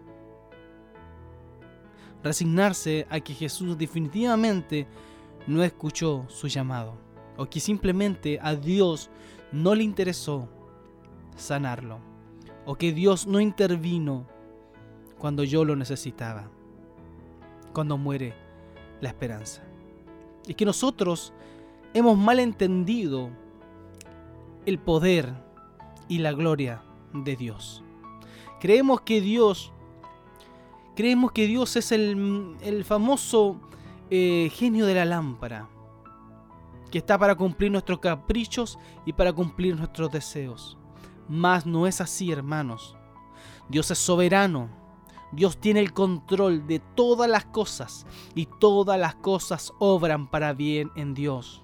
Resignarse 2.22 3.08
a 3.10 3.22
que 3.22 3.34
Jesús 3.34 3.78
definitivamente 3.78 4.88
no 5.48 5.64
escuchó 5.64 6.26
su 6.28 6.48
llamado 6.48 6.98
o 7.38 7.46
que 7.46 7.62
simplemente 7.62 8.40
a 8.42 8.56
Dios 8.56 9.10
no 9.54 9.74
le 9.74 9.84
interesó 9.84 10.50
sanarlo 11.38 12.00
o 12.66 12.76
que 12.76 12.92
Dios 12.92 13.26
no 13.26 13.40
intervino 13.40 14.28
cuando 15.18 15.46
yo 15.46 15.64
lo 15.64 15.78
necesitaba, 15.78 16.52
cuando 17.74 17.98
muere 17.98 18.34
la 19.00 19.08
esperanza. 19.08 19.64
Y 20.46 20.56
que 20.56 20.66
nosotros 20.66 21.32
hemos 21.94 22.18
mal 22.18 22.40
entendido 22.40 23.30
el 24.66 24.80
poder 24.80 25.34
y 26.08 26.20
la 26.20 26.32
gloria 26.34 26.82
de 27.14 27.36
Dios. 27.36 27.84
Creemos 28.60 29.02
que 29.02 29.22
Dios, 29.22 29.72
creemos 30.96 31.32
que 31.32 31.48
Dios 31.48 31.76
es 31.76 31.92
el, 31.92 32.84
famoso 32.86 33.60
eh, 34.10 34.50
genio 34.54 34.86
de 34.86 34.96
la 34.96 35.06
lámpara, 35.06 35.70
que 36.92 36.98
está 36.98 37.18
para 37.18 37.36
cumplir 37.36 37.72
nuestros 37.72 38.00
caprichos 38.00 38.78
y 39.06 39.14
para 39.14 39.32
cumplir 39.32 39.78
nuestros 39.78 40.12
deseos. 40.12 40.78
Mas 41.28 41.66
no 41.66 41.88
es 41.88 42.02
así, 42.02 42.32
hermanos. 42.32 42.98
Dios 43.70 43.92
es 43.92 44.00
soberano. 44.00 44.70
Dios 45.32 45.58
tiene 45.58 45.80
el 45.80 45.94
control 45.94 46.66
de 46.66 46.80
todas 46.80 47.30
las 47.30 47.46
cosas 47.46 48.08
y 48.34 48.48
todas 48.60 49.00
las 49.00 49.14
cosas 49.16 49.72
obran 49.78 50.30
para 50.30 50.54
bien 50.54 50.92
en 50.96 51.14
Dios. 51.14 51.64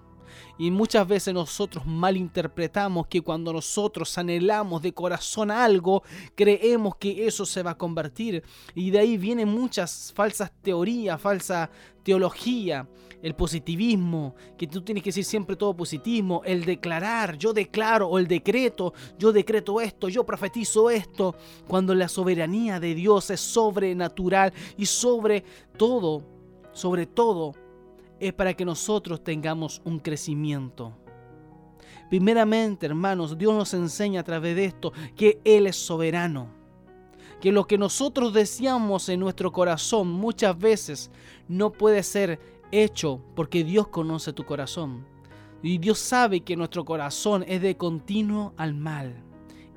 Y 0.57 0.71
muchas 0.71 1.07
veces 1.07 1.33
nosotros 1.33 1.85
malinterpretamos 1.85 3.07
que 3.07 3.21
cuando 3.21 3.53
nosotros 3.53 4.17
anhelamos 4.17 4.81
de 4.81 4.93
corazón 4.93 5.51
algo, 5.51 6.03
creemos 6.35 6.95
que 6.97 7.27
eso 7.27 7.45
se 7.45 7.63
va 7.63 7.71
a 7.71 7.77
convertir. 7.77 8.43
Y 8.73 8.91
de 8.91 8.99
ahí 8.99 9.17
vienen 9.17 9.47
muchas 9.47 10.11
falsas 10.15 10.51
teorías, 10.61 11.19
falsa 11.21 11.69
teología, 12.03 12.87
el 13.21 13.33
positivismo, 13.33 14.35
que 14.55 14.67
tú 14.67 14.81
tienes 14.81 15.03
que 15.03 15.09
decir 15.09 15.25
siempre 15.25 15.55
todo 15.55 15.75
positivismo, 15.75 16.43
el 16.45 16.63
declarar, 16.63 17.35
yo 17.39 17.53
declaro, 17.53 18.07
o 18.07 18.19
el 18.19 18.27
decreto, 18.27 18.93
yo 19.17 19.33
decreto 19.33 19.81
esto, 19.81 20.07
yo 20.07 20.23
profetizo 20.23 20.91
esto, 20.91 21.35
cuando 21.67 21.95
la 21.95 22.07
soberanía 22.07 22.79
de 22.79 22.93
Dios 22.93 23.31
es 23.31 23.39
sobrenatural 23.39 24.53
y 24.77 24.85
sobre 24.85 25.43
todo, 25.75 26.23
sobre 26.71 27.07
todo, 27.07 27.53
es 28.19 28.33
para 28.33 28.53
que 28.53 28.65
nosotros 28.65 29.23
tengamos 29.23 29.81
un 29.85 29.99
crecimiento. 29.99 30.97
Primeramente, 32.09 32.85
hermanos, 32.85 33.37
Dios 33.37 33.53
nos 33.53 33.73
enseña 33.73 34.21
a 34.21 34.23
través 34.23 34.55
de 34.55 34.65
esto 34.65 34.93
que 35.15 35.39
Él 35.43 35.67
es 35.67 35.75
soberano. 35.75 36.49
Que 37.41 37.51
lo 37.51 37.65
que 37.65 37.77
nosotros 37.77 38.33
deseamos 38.33 39.09
en 39.09 39.19
nuestro 39.19 39.51
corazón 39.51 40.09
muchas 40.11 40.57
veces 40.57 41.11
no 41.47 41.71
puede 41.71 42.03
ser 42.03 42.39
hecho 42.71 43.21
porque 43.35 43.63
Dios 43.63 43.87
conoce 43.87 44.33
tu 44.33 44.45
corazón. 44.45 45.05
Y 45.61 45.79
Dios 45.79 45.99
sabe 45.99 46.41
que 46.41 46.55
nuestro 46.55 46.85
corazón 46.85 47.43
es 47.47 47.61
de 47.61 47.75
continuo 47.75 48.53
al 48.57 48.75
mal. 48.75 49.15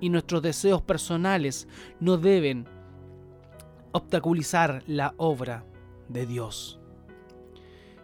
Y 0.01 0.11
nuestros 0.11 0.43
deseos 0.43 0.83
personales 0.83 1.67
no 1.99 2.19
deben 2.19 2.69
obstaculizar 3.93 4.83
la 4.87 5.15
obra 5.17 5.65
de 6.09 6.27
Dios. 6.27 6.79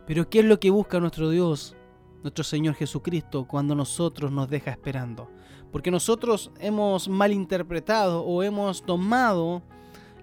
Pero 0.07 0.29
¿qué 0.29 0.41
es 0.41 0.45
lo 0.45 0.61
que 0.61 0.71
busca 0.71 1.01
nuestro 1.01 1.31
Dios, 1.31 1.77
nuestro 2.23 2.45
Señor 2.45 2.75
Jesucristo, 2.75 3.47
cuando 3.47 3.75
nosotros 3.75 4.31
nos 4.31 4.51
deja 4.51 4.71
esperando? 4.71 5.31
Porque 5.73 5.91
nosotros 5.91 6.51
hemos 6.61 7.09
malinterpretado 7.09 8.23
o 8.23 8.43
hemos 8.43 8.85
tomado 8.85 9.63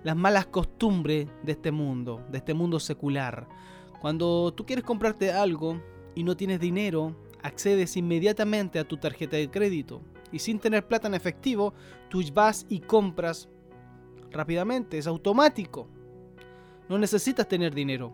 las 0.04 0.16
malas 0.16 0.46
costumbres 0.46 1.28
de 1.44 1.52
este 1.52 1.72
mundo, 1.72 2.24
de 2.30 2.38
este 2.38 2.54
mundo 2.54 2.80
secular. 2.80 3.48
Cuando 4.00 4.54
tú 4.54 4.66
quieres 4.66 4.86
comprarte 4.86 5.32
algo 5.32 5.82
y 6.16 6.24
no 6.24 6.38
tienes 6.38 6.60
dinero, 6.60 7.16
accedes 7.42 7.98
inmediatamente 7.98 8.80
a 8.80 8.88
tu 8.88 8.98
tarjeta 8.98 9.38
de 9.38 9.50
crédito. 9.50 10.02
Y 10.32 10.40
sin 10.40 10.60
tener 10.60 10.88
plata 10.88 11.08
en 11.08 11.16
efectivo, 11.16 11.74
tú 12.10 12.22
vas 12.34 12.66
y 12.70 12.80
compras 12.80 13.50
rápidamente, 14.32 14.98
es 14.98 15.08
automático. 15.08 15.88
No 16.88 16.98
necesitas 16.98 17.48
tener 17.48 17.74
dinero. 17.74 18.14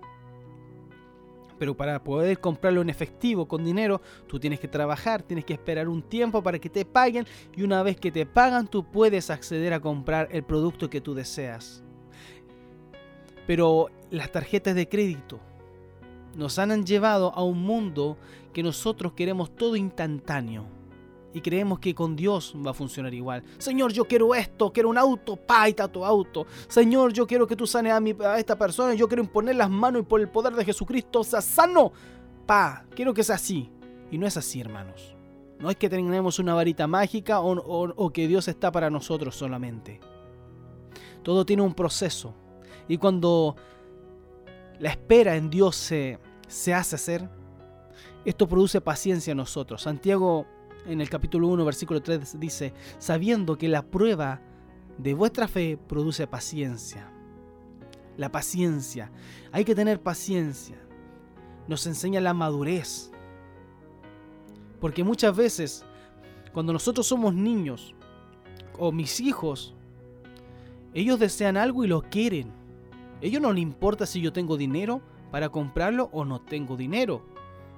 Pero 1.57 1.75
para 1.75 2.03
poder 2.03 2.39
comprarlo 2.39 2.81
en 2.81 2.89
efectivo 2.89 3.47
con 3.47 3.63
dinero, 3.63 4.01
tú 4.27 4.39
tienes 4.39 4.59
que 4.59 4.67
trabajar, 4.67 5.23
tienes 5.23 5.45
que 5.45 5.53
esperar 5.53 5.87
un 5.87 6.01
tiempo 6.01 6.43
para 6.43 6.59
que 6.59 6.69
te 6.69 6.85
paguen 6.85 7.25
y 7.55 7.63
una 7.63 7.83
vez 7.83 7.97
que 7.97 8.11
te 8.11 8.25
pagan 8.25 8.67
tú 8.67 8.83
puedes 8.83 9.29
acceder 9.29 9.73
a 9.73 9.79
comprar 9.79 10.27
el 10.31 10.43
producto 10.43 10.89
que 10.89 11.01
tú 11.01 11.13
deseas. 11.13 11.83
Pero 13.47 13.89
las 14.11 14.31
tarjetas 14.31 14.75
de 14.75 14.87
crédito 14.87 15.39
nos 16.35 16.59
han 16.59 16.85
llevado 16.85 17.33
a 17.33 17.43
un 17.43 17.61
mundo 17.61 18.17
que 18.53 18.61
nosotros 18.61 19.13
queremos 19.13 19.55
todo 19.55 19.75
instantáneo. 19.75 20.76
Y 21.37 21.41
creemos 21.41 21.77
que 21.79 21.93
con 21.93 22.15
Dios 22.15 22.55
va 22.65 22.71
a 22.71 22.73
funcionar 22.73 23.13
igual. 23.13 23.43
Señor, 23.59 23.93
yo 23.93 24.05
quiero 24.05 24.33
esto, 24.33 24.73
quiero 24.73 24.89
un 24.89 24.97
auto, 24.97 25.35
pa, 25.35 25.63
ahí 25.63 25.69
está 25.69 25.87
tu 25.87 26.03
auto. 26.03 26.47
Señor, 26.67 27.13
yo 27.13 27.27
quiero 27.27 27.45
que 27.45 27.55
tú 27.55 27.67
sanes 27.67 27.93
a, 27.93 27.99
mi, 27.99 28.15
a 28.25 28.39
esta 28.39 28.57
persona, 28.57 28.93
yo 28.95 29.07
quiero 29.07 29.21
imponer 29.23 29.55
las 29.55 29.69
manos 29.69 30.01
y 30.01 30.05
por 30.05 30.19
el 30.19 30.29
poder 30.29 30.53
de 30.55 30.65
Jesucristo 30.65 31.23
sea 31.23 31.41
sano. 31.41 31.91
Pa, 32.47 32.85
quiero 32.95 33.13
que 33.13 33.23
sea 33.23 33.35
así. 33.35 33.69
Y 34.09 34.17
no 34.17 34.25
es 34.25 34.35
así, 34.37 34.59
hermanos. 34.59 35.13
No 35.59 35.69
es 35.69 35.75
que 35.75 35.89
tengamos 35.89 36.39
una 36.39 36.53
varita 36.55 36.87
mágica 36.87 37.39
o, 37.41 37.51
o- 37.57 37.93
o 37.95 38.09
que 38.11 38.27
Dios 38.27 38.47
está 38.47 38.71
para 38.71 38.89
nosotros 38.89 39.35
solamente. 39.35 39.99
Todo 41.23 41.45
tiene 41.45 41.61
un 41.61 41.73
proceso. 41.73 42.33
Y 42.87 42.97
cuando 42.97 43.55
la 44.79 44.89
espera 44.89 45.35
en 45.35 45.49
Dios 45.49 45.75
se, 45.75 46.19
se 46.47 46.73
hace 46.73 46.95
hacer, 46.95 47.29
esto 48.25 48.47
produce 48.47 48.81
paciencia 48.81 49.31
en 49.31 49.37
nosotros. 49.37 49.81
Santiago 49.83 50.45
en 50.87 51.01
el 51.01 51.09
capítulo 51.09 51.47
1, 51.49 51.65
versículo 51.65 52.01
3 52.01 52.39
dice, 52.39 52.73
sabiendo 52.97 53.57
que 53.57 53.67
la 53.67 53.83
prueba 53.83 54.41
de 54.97 55.13
vuestra 55.13 55.47
fe 55.47 55.77
produce 55.77 56.27
paciencia. 56.27 57.11
La 58.15 58.31
paciencia. 58.31 59.11
Hay 59.51 59.65
que 59.65 59.75
tener 59.75 60.01
paciencia. 60.01 60.77
Nos 61.67 61.85
enseña 61.85 62.21
la 62.21 62.33
madurez. 62.33 63.11
Porque 64.79 65.03
muchas 65.03 65.35
veces, 65.35 65.85
cuando 66.53 66.73
nosotros 66.73 67.05
somos 67.05 67.33
niños, 67.33 67.93
o 68.79 68.91
mis 68.91 69.19
hijos, 69.19 69.75
ellos 70.93 71.19
desean 71.19 71.57
algo 71.57 71.83
y 71.83 71.87
lo 71.87 72.01
quieren. 72.01 72.51
Ellos 73.21 73.41
no 73.41 73.51
les 73.51 73.61
importa 73.61 74.05
si 74.05 74.21
yo 74.21 74.31
tengo 74.31 74.57
dinero 74.57 75.01
para 75.31 75.49
comprarlo 75.49 76.09
o 76.11 76.25
no 76.25 76.41
tengo 76.41 76.77
dinero. 76.77 77.25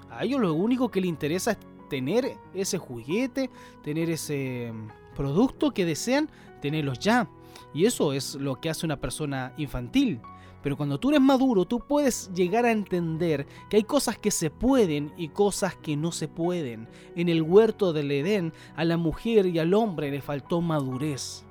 A 0.10 0.24
ellos 0.24 0.42
lo 0.42 0.54
único 0.54 0.90
que 0.90 1.02
les 1.02 1.10
interesa 1.10 1.52
es 1.52 1.58
tener 1.90 2.38
ese 2.54 2.78
juguete, 2.78 3.50
tener 3.84 4.10
ese 4.10 4.72
mm, 4.74 5.16
producto 5.16 5.72
que 5.72 5.86
desean, 5.86 6.30
tenerlos 6.62 7.00
ya. 7.00 7.30
Y 7.74 7.86
eso 7.86 8.14
es 8.14 8.36
lo 8.36 8.60
que 8.60 8.70
hace 8.70 8.86
una 8.86 9.02
persona 9.02 9.54
infantil. 9.58 10.22
Pero 10.62 10.76
cuando 10.76 11.00
tú 11.00 11.10
eres 11.10 11.22
maduro, 11.22 11.66
tú 11.66 11.80
puedes 11.80 12.32
llegar 12.34 12.66
a 12.66 12.72
entender 12.72 13.48
que 13.70 13.78
hay 13.78 13.84
cosas 13.84 14.18
que 14.18 14.32
se 14.32 14.50
pueden 14.50 15.14
y 15.18 15.30
cosas 15.30 15.76
que 15.76 15.96
no 15.96 16.12
se 16.12 16.28
pueden. 16.28 16.88
En 17.16 17.30
el 17.30 17.42
huerto 17.42 17.94
del 17.94 18.12
Edén, 18.12 18.54
a 18.76 18.84
la 18.84 18.98
mujer 18.98 19.46
y 19.46 19.60
al 19.60 19.74
hombre 19.74 20.12
le 20.12 20.22
faltó 20.22 20.60
madurez. 20.62 21.46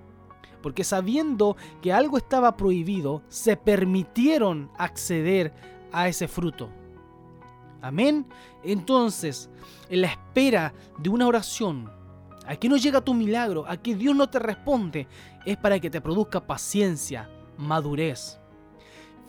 Porque 0.62 0.85
sabiendo 0.85 1.57
que 1.80 1.92
algo 1.92 2.18
estaba 2.18 2.57
prohibido, 2.57 3.23
se 3.28 3.57
permitieron 3.57 4.71
acceder 4.76 5.54
a 5.92 6.09
ese 6.09 6.28
fruto. 6.28 6.68
Amén. 7.80 8.26
Entonces, 8.64 9.49
en 9.88 10.02
la 10.02 10.08
espera 10.08 10.75
de 10.99 11.08
una 11.08 11.26
oración, 11.26 11.90
a 12.47 12.56
que 12.56 12.68
no 12.68 12.76
llega 12.76 13.02
tu 13.02 13.12
milagro, 13.12 13.66
a 13.68 13.76
que 13.76 13.94
Dios 13.94 14.16
no 14.16 14.28
te 14.28 14.38
responde, 14.38 15.06
es 15.44 15.56
para 15.58 15.78
que 15.78 15.90
te 15.90 16.00
produzca 16.00 16.47
paciencia, 16.47 17.28
madurez, 17.58 18.38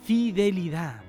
fidelidad. 0.04 1.02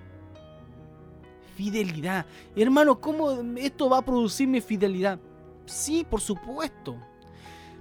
Fidelidad. 1.55 2.27
Hermano, 2.57 3.01
¿cómo 3.01 3.31
esto 3.57 3.89
va 3.89 3.99
a 3.99 4.05
producirme 4.05 4.61
fidelidad? 4.61 5.21
Sí, 5.67 6.07
por 6.09 6.21
supuesto. 6.21 6.97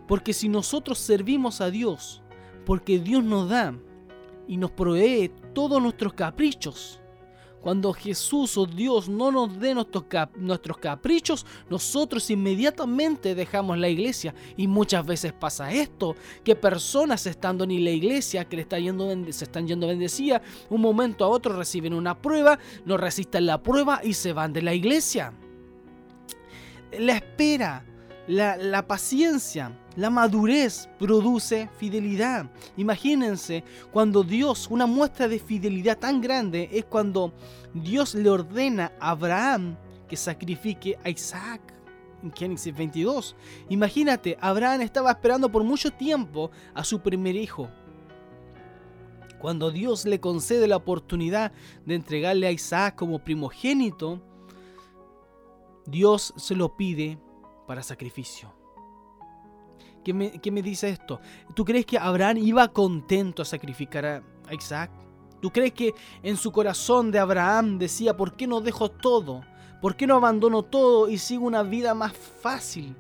Porque 0.07 0.33
si 0.33 0.49
nosotros 0.49 0.99
servimos 0.99 1.61
a 1.61 1.69
Dios, 1.69 2.21
porque 2.65 2.99
Dios 2.99 3.23
nos 3.23 3.49
da 3.49 3.73
y 4.47 4.57
nos 4.57 4.71
provee 4.71 5.31
todos 5.53 5.81
nuestros 5.81 6.13
caprichos, 6.13 6.98
cuando 7.61 7.91
Jesús 7.93 8.57
o 8.57 8.65
Dios 8.65 9.09
no 9.09 9.31
nos 9.31 9.59
dé 9.59 9.73
nuestros, 9.73 10.05
cap- 10.05 10.35
nuestros 10.37 10.77
caprichos, 10.77 11.45
nosotros 11.69 12.29
inmediatamente 12.29 13.35
dejamos 13.35 13.77
la 13.77 13.89
iglesia. 13.89 14.33
Y 14.55 14.67
muchas 14.67 15.05
veces 15.05 15.33
pasa 15.33 15.71
esto, 15.71 16.15
que 16.43 16.55
personas 16.55 17.25
estando 17.25 17.65
en 17.65 17.83
la 17.83 17.91
iglesia, 17.91 18.45
que 18.45 18.55
le 18.55 18.61
yendo 18.83 19.09
se 19.31 19.43
están 19.43 19.67
yendo 19.67 19.87
bendecidas, 19.87 20.41
un 20.69 20.81
momento 20.81 21.25
a 21.25 21.27
otro 21.27 21.55
reciben 21.55 21.93
una 21.93 22.21
prueba, 22.21 22.59
no 22.85 22.97
resisten 22.97 23.45
la 23.45 23.61
prueba 23.61 24.01
y 24.03 24.13
se 24.13 24.33
van 24.33 24.53
de 24.53 24.61
la 24.61 24.73
iglesia. 24.73 25.33
La 26.97 27.15
espera, 27.15 27.85
la 28.27 28.87
paciencia, 28.87 29.77
la 29.99 30.09
madurez 30.09 30.87
produce 30.97 31.69
fidelidad. 31.77 32.49
Imagínense 32.77 33.65
cuando 33.91 34.23
Dios, 34.23 34.67
una 34.71 34.85
muestra 34.85 35.27
de 35.27 35.39
fidelidad 35.39 35.99
tan 35.99 36.21
grande 36.21 36.69
es 36.71 36.85
cuando 36.85 37.33
Dios 37.73 38.15
le 38.15 38.29
ordena 38.29 38.93
a 39.01 39.09
Abraham 39.11 39.75
que 40.07 40.15
sacrifique 40.15 40.97
a 41.03 41.09
Isaac. 41.09 41.61
En 42.23 42.33
Génesis 42.33 42.75
22. 42.75 43.35
Imagínate, 43.69 44.37
Abraham 44.41 44.81
estaba 44.81 45.11
esperando 45.11 45.49
por 45.49 45.63
mucho 45.63 45.91
tiempo 45.91 46.51
a 46.73 46.83
su 46.83 47.01
primer 47.01 47.35
hijo. 47.35 47.69
Cuando 49.39 49.71
Dios 49.71 50.05
le 50.05 50.19
concede 50.19 50.67
la 50.67 50.75
oportunidad 50.75 51.53
de 51.85 51.95
entregarle 51.95 52.47
a 52.47 52.51
Isaac 52.51 52.95
como 52.95 53.19
primogénito, 53.19 54.21
Dios 55.85 56.33
se 56.35 56.55
lo 56.55 56.75
pide 56.75 57.17
para 57.67 57.83
sacrificio. 57.83 58.58
¿Qué 60.03 60.13
me, 60.13 60.39
me 60.51 60.61
dice 60.61 60.89
esto? 60.89 61.19
¿Tú 61.55 61.65
crees 61.65 61.85
que 61.85 61.97
Abraham 61.97 62.37
iba 62.37 62.67
contento 62.69 63.41
a 63.41 63.45
sacrificar 63.45 64.05
a, 64.05 64.53
Isaac? 64.53 64.91
¿Tú 65.41 65.51
crees 65.51 65.73
que 65.73 65.93
en 66.23 66.37
su 66.37 66.51
corazón 66.51 67.11
de 67.11 67.19
Abraham 67.19 67.77
decía, 67.79 68.15
¿por 68.15 68.35
qué 68.35 68.47
no 68.47 68.61
dejo 68.61 68.89
todo? 68.89 69.41
¿Por 69.81 69.95
qué 69.95 70.05
no 70.07 70.15
abandono 70.15 70.63
todo 70.63 71.09
y 71.09 71.17
sigo 71.17 71.45
una 71.45 71.63
vida 71.63 71.93
más 71.93 72.13
fácil? 72.13 72.95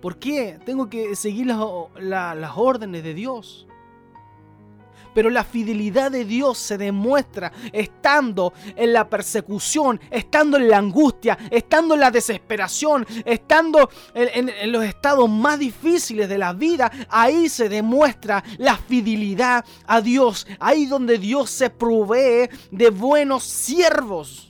¿Por 0.00 0.18
qué 0.18 0.58
tengo 0.64 0.88
que 0.88 1.14
seguir 1.14 1.46
la- 1.46 2.34
las 2.34 2.52
órdenes 2.56 3.02
de 3.02 3.14
Dios? 3.14 3.67
Pero 5.18 5.30
la 5.30 5.42
fidelidad 5.42 6.12
de 6.12 6.24
Dios 6.24 6.58
se 6.58 6.78
demuestra 6.78 7.50
estando 7.72 8.52
en 8.76 8.92
la 8.92 9.10
persecución, 9.10 10.00
estando 10.12 10.58
en 10.58 10.68
la 10.68 10.78
angustia, 10.78 11.36
estando 11.50 11.94
en 11.94 12.00
la 12.02 12.12
desesperación, 12.12 13.04
estando 13.24 13.90
en, 14.14 14.70
los 14.70 14.84
estados 14.84 15.28
más 15.28 15.58
difíciles 15.58 16.28
de 16.28 16.38
la 16.38 16.52
vida. 16.52 16.92
Ahí 17.08 17.48
se 17.48 17.68
demuestra 17.68 18.44
la 18.58 18.76
fidelidad 18.76 19.64
a 19.88 20.00
Dios. 20.00 20.46
Ahí 20.60 20.86
donde 20.86 21.18
Dios 21.18 21.50
se 21.50 21.68
provee 21.68 22.48
de 22.70 22.90
buenos 22.90 23.42
siervos 23.42 24.47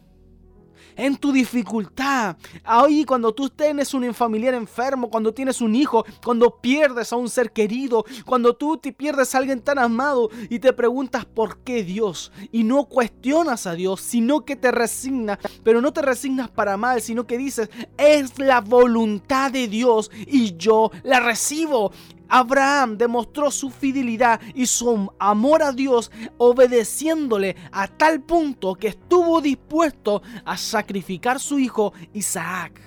en 0.99 1.17
tu 1.17 1.33
dificultad. 1.33 2.37
Ahí 2.65 3.05
cuando 3.07 3.33
tú 3.33 3.49
tienes 3.49 3.95
un 3.95 4.13
familiar 4.13 4.53
enfermo, 4.53 5.09
cuando 5.09 5.33
tienes 5.33 5.63
un 5.63 5.75
hijo, 5.75 6.05
cuando 6.23 6.61
pierdes 6.61 7.13
a 7.13 7.17
un 7.17 7.31
ser 7.31 7.53
querido, 7.53 8.05
cuando 8.27 8.55
tú 8.55 8.77
te 8.77 8.93
pierdes 8.93 9.35
a 9.35 9.39
alguien 9.39 9.61
tan 9.61 9.79
amado 9.79 10.29
y 10.51 10.59
te 10.59 10.73
preguntas 10.73 11.25
por 11.25 11.59
qué 11.61 11.83
Dios 11.83 12.33
y 12.53 12.65
no 12.65 12.85
cuestionas 12.85 13.67
a 13.67 13.75
Dios, 13.75 14.01
sino 14.01 14.45
que 14.45 14.57
te 14.57 14.71
resignas, 14.71 15.39
pero 15.63 15.81
no 15.81 15.93
te 15.93 16.03
resignas 16.03 16.51
para 16.51 16.77
mal, 16.77 17.01
sino 17.01 17.27
que 17.27 17.39
dices, 17.39 17.71
es 17.97 18.39
la 18.39 18.61
voluntad 18.61 19.53
de 19.53 19.69
Dios 19.69 20.11
y 20.27 20.57
yo 20.57 20.91
la 21.05 21.21
recibo. 21.21 21.93
Abraham 22.29 22.99
demostró 22.99 23.51
su 23.51 23.71
fidelidad 23.71 24.41
y 24.55 24.67
su 24.67 25.11
amor 25.19 25.63
a 25.63 25.73
Dios 25.73 26.11
obedeciéndole 26.37 27.57
a 27.73 27.89
tal 27.89 28.21
punto 28.21 28.75
que 28.75 28.89
estuvo 28.89 29.41
dispuesto 29.41 30.23
a 30.45 30.57
sacrificar 30.57 31.41
su 31.41 31.59
hijo 31.59 31.93
Isaac. 32.13 32.81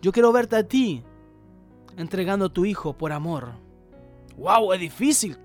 Yo 0.00 0.12
quiero 0.12 0.32
verte 0.32 0.56
a 0.56 0.66
ti 0.66 1.02
entregando 1.96 2.46
a 2.46 2.52
tu 2.52 2.64
hijo 2.64 2.96
por 2.96 3.12
amor. 3.12 3.52
¡Wow! 4.36 4.72
Es 4.72 4.80
difícil. 4.80 5.36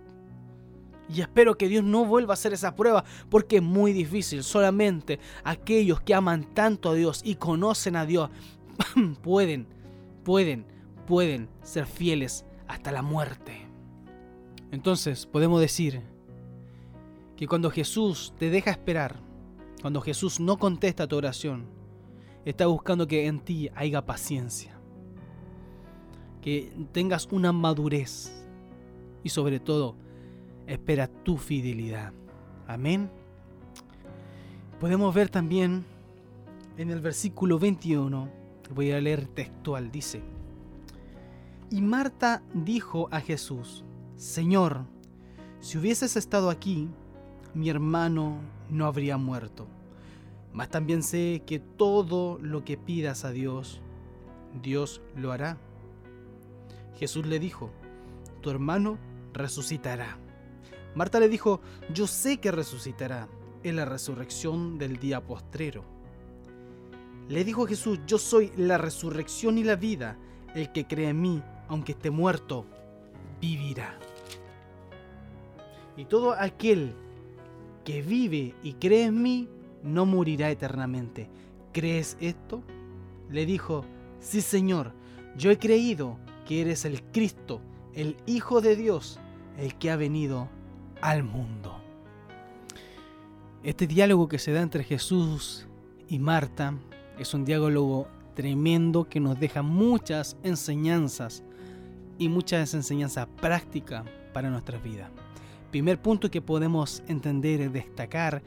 Y 1.09 1.21
espero 1.21 1.55
que 1.57 1.69
Dios 1.69 1.83
no 1.83 2.05
vuelva 2.05 2.33
a 2.33 2.35
hacer 2.35 2.53
esa 2.53 2.75
prueba 2.75 3.03
porque 3.29 3.57
es 3.57 3.63
muy 3.63 3.93
difícil. 3.93 4.43
Solamente 4.43 5.19
aquellos 5.43 6.01
que 6.01 6.13
aman 6.13 6.43
tanto 6.53 6.89
a 6.89 6.93
Dios 6.93 7.21
y 7.23 7.35
conocen 7.35 7.95
a 7.95 8.05
Dios 8.05 8.29
pueden, 9.21 9.67
pueden, 10.23 10.65
pueden 11.05 11.49
ser 11.61 11.85
fieles 11.85 12.45
hasta 12.67 12.91
la 12.91 13.01
muerte. 13.01 13.67
Entonces 14.71 15.25
podemos 15.25 15.61
decir 15.61 16.01
que 17.35 17.47
cuando 17.47 17.69
Jesús 17.69 18.33
te 18.37 18.49
deja 18.49 18.71
esperar, 18.71 19.15
cuando 19.81 20.01
Jesús 20.01 20.39
no 20.39 20.57
contesta 20.57 21.07
tu 21.07 21.15
oración, 21.15 21.65
está 22.45 22.65
buscando 22.65 23.07
que 23.07 23.27
en 23.27 23.39
ti 23.39 23.69
haya 23.75 24.05
paciencia, 24.05 24.77
que 26.41 26.73
tengas 26.91 27.27
una 27.31 27.51
madurez 27.51 28.33
y 29.23 29.29
sobre 29.29 29.59
todo 29.59 29.95
espera 30.65 31.07
tu 31.07 31.37
fidelidad. 31.37 32.13
Amén. 32.67 33.09
Podemos 34.79 35.13
ver 35.13 35.29
también 35.29 35.85
en 36.77 36.89
el 36.89 37.01
versículo 37.01 37.57
21, 37.57 38.29
voy 38.73 38.91
a 38.91 39.01
leer 39.01 39.27
textual, 39.27 39.91
dice, 39.91 40.21
y 41.69 41.81
Marta 41.81 42.41
dijo 42.53 43.09
a 43.11 43.19
Jesús, 43.19 43.83
Señor, 44.15 44.85
si 45.59 45.77
hubieses 45.77 46.15
estado 46.15 46.49
aquí, 46.49 46.89
mi 47.53 47.69
hermano 47.69 48.39
no 48.69 48.85
habría 48.85 49.17
muerto. 49.17 49.67
Mas 50.53 50.69
también 50.69 51.03
sé 51.03 51.43
que 51.45 51.59
todo 51.59 52.39
lo 52.41 52.63
que 52.63 52.77
pidas 52.77 53.25
a 53.25 53.31
Dios, 53.31 53.81
Dios 54.61 55.01
lo 55.15 55.31
hará. 55.31 55.57
Jesús 56.95 57.25
le 57.25 57.39
dijo, 57.39 57.69
tu 58.41 58.49
hermano 58.49 58.97
resucitará. 59.33 60.17
Marta 60.95 61.19
le 61.19 61.29
dijo, 61.29 61.61
yo 61.93 62.07
sé 62.07 62.37
que 62.37 62.51
resucitará 62.51 63.27
en 63.63 63.75
la 63.75 63.85
resurrección 63.85 64.77
del 64.77 64.97
día 64.97 65.21
postrero. 65.21 65.83
Le 67.27 67.43
dijo 67.43 67.67
Jesús, 67.67 67.99
yo 68.07 68.17
soy 68.17 68.51
la 68.55 68.77
resurrección 68.77 69.57
y 69.57 69.63
la 69.63 69.75
vida. 69.75 70.17
El 70.55 70.71
que 70.71 70.87
cree 70.87 71.09
en 71.09 71.21
mí, 71.21 71.43
aunque 71.67 71.93
esté 71.93 72.09
muerto, 72.09 72.65
vivirá. 73.41 73.97
Y 75.95 76.05
todo 76.05 76.33
aquel 76.33 76.93
que 77.83 78.01
vive 78.01 78.53
y 78.63 78.73
cree 78.73 79.05
en 79.05 79.21
mí, 79.21 79.47
no 79.83 80.05
morirá 80.05 80.51
eternamente. 80.51 81.29
¿Crees 81.71 82.17
esto? 82.19 82.61
Le 83.29 83.45
dijo, 83.45 83.85
sí 84.19 84.41
Señor, 84.41 84.93
yo 85.37 85.51
he 85.51 85.57
creído 85.57 86.17
que 86.45 86.61
eres 86.61 86.85
el 86.85 87.01
Cristo, 87.03 87.61
el 87.93 88.17
Hijo 88.25 88.61
de 88.61 88.75
Dios, 88.75 89.19
el 89.57 89.75
que 89.75 89.91
ha 89.91 89.95
venido 89.95 90.49
al 91.01 91.23
mundo. 91.23 91.81
Este 93.63 93.87
diálogo 93.87 94.27
que 94.27 94.39
se 94.39 94.51
da 94.51 94.61
entre 94.61 94.83
Jesús 94.83 95.67
y 96.07 96.19
Marta 96.19 96.73
es 97.17 97.33
un 97.33 97.43
diálogo 97.43 98.07
tremendo 98.35 99.09
que 99.09 99.19
nos 99.19 99.39
deja 99.39 99.61
muchas 99.61 100.37
enseñanzas 100.43 101.43
y 102.17 102.29
muchas 102.29 102.73
enseñanzas 102.73 103.27
prácticas 103.39 104.05
para 104.33 104.49
nuestras 104.49 104.81
vidas. 104.83 105.09
Primer 105.71 106.01
punto 106.01 106.31
que 106.31 106.41
podemos 106.41 107.03
entender 107.07 107.61
y 107.61 107.67
destacar 107.67 108.41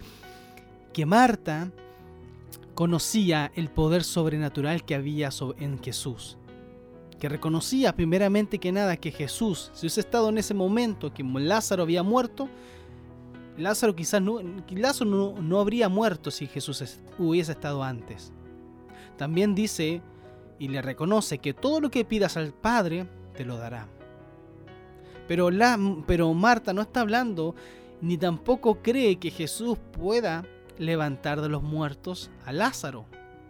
que 0.92 1.06
Marta 1.06 1.70
conocía 2.74 3.52
el 3.54 3.68
poder 3.68 4.04
sobrenatural 4.04 4.84
que 4.84 4.94
había 4.94 5.28
en 5.58 5.82
Jesús. 5.82 6.38
Que 7.18 7.28
reconocía 7.28 7.94
primeramente 7.94 8.58
que 8.58 8.72
nada 8.72 8.96
que 8.96 9.10
Jesús, 9.10 9.70
si 9.74 9.80
hubiese 9.80 10.00
estado 10.00 10.30
en 10.30 10.38
ese 10.38 10.54
momento 10.54 11.12
que 11.12 11.22
Lázaro 11.22 11.82
había 11.82 12.02
muerto, 12.02 12.48
Lázaro 13.58 13.94
quizás 13.94 14.22
no, 14.22 14.40
no, 14.42 15.60
habría 15.60 15.90
muerto 15.90 16.30
si 16.30 16.46
Jesús 16.46 16.98
hubiese 17.18 17.52
estado 17.52 17.82
antes. 17.82 18.32
También 19.18 19.54
dice 19.54 20.00
y 20.58 20.68
le 20.68 20.80
reconoce 20.80 21.38
que 21.38 21.52
todo 21.52 21.80
lo 21.80 21.90
que 21.90 22.06
pidas 22.06 22.38
al 22.38 22.54
Padre 22.54 23.06
te 23.34 23.44
lo 23.44 23.56
dará. 23.56 23.86
Pero, 25.28 25.50
la, 25.50 25.78
pero 26.06 26.32
Marta 26.34 26.72
no 26.72 26.82
está 26.82 27.00
hablando 27.00 27.54
ni 28.00 28.16
tampoco 28.16 28.82
cree 28.82 29.18
que 29.18 29.30
Jesús 29.30 29.78
pueda 29.92 30.44
levantar 30.78 31.40
de 31.40 31.48
los 31.48 31.62
muertos 31.62 32.30
a 32.44 32.52
Lázaro, 32.52 33.04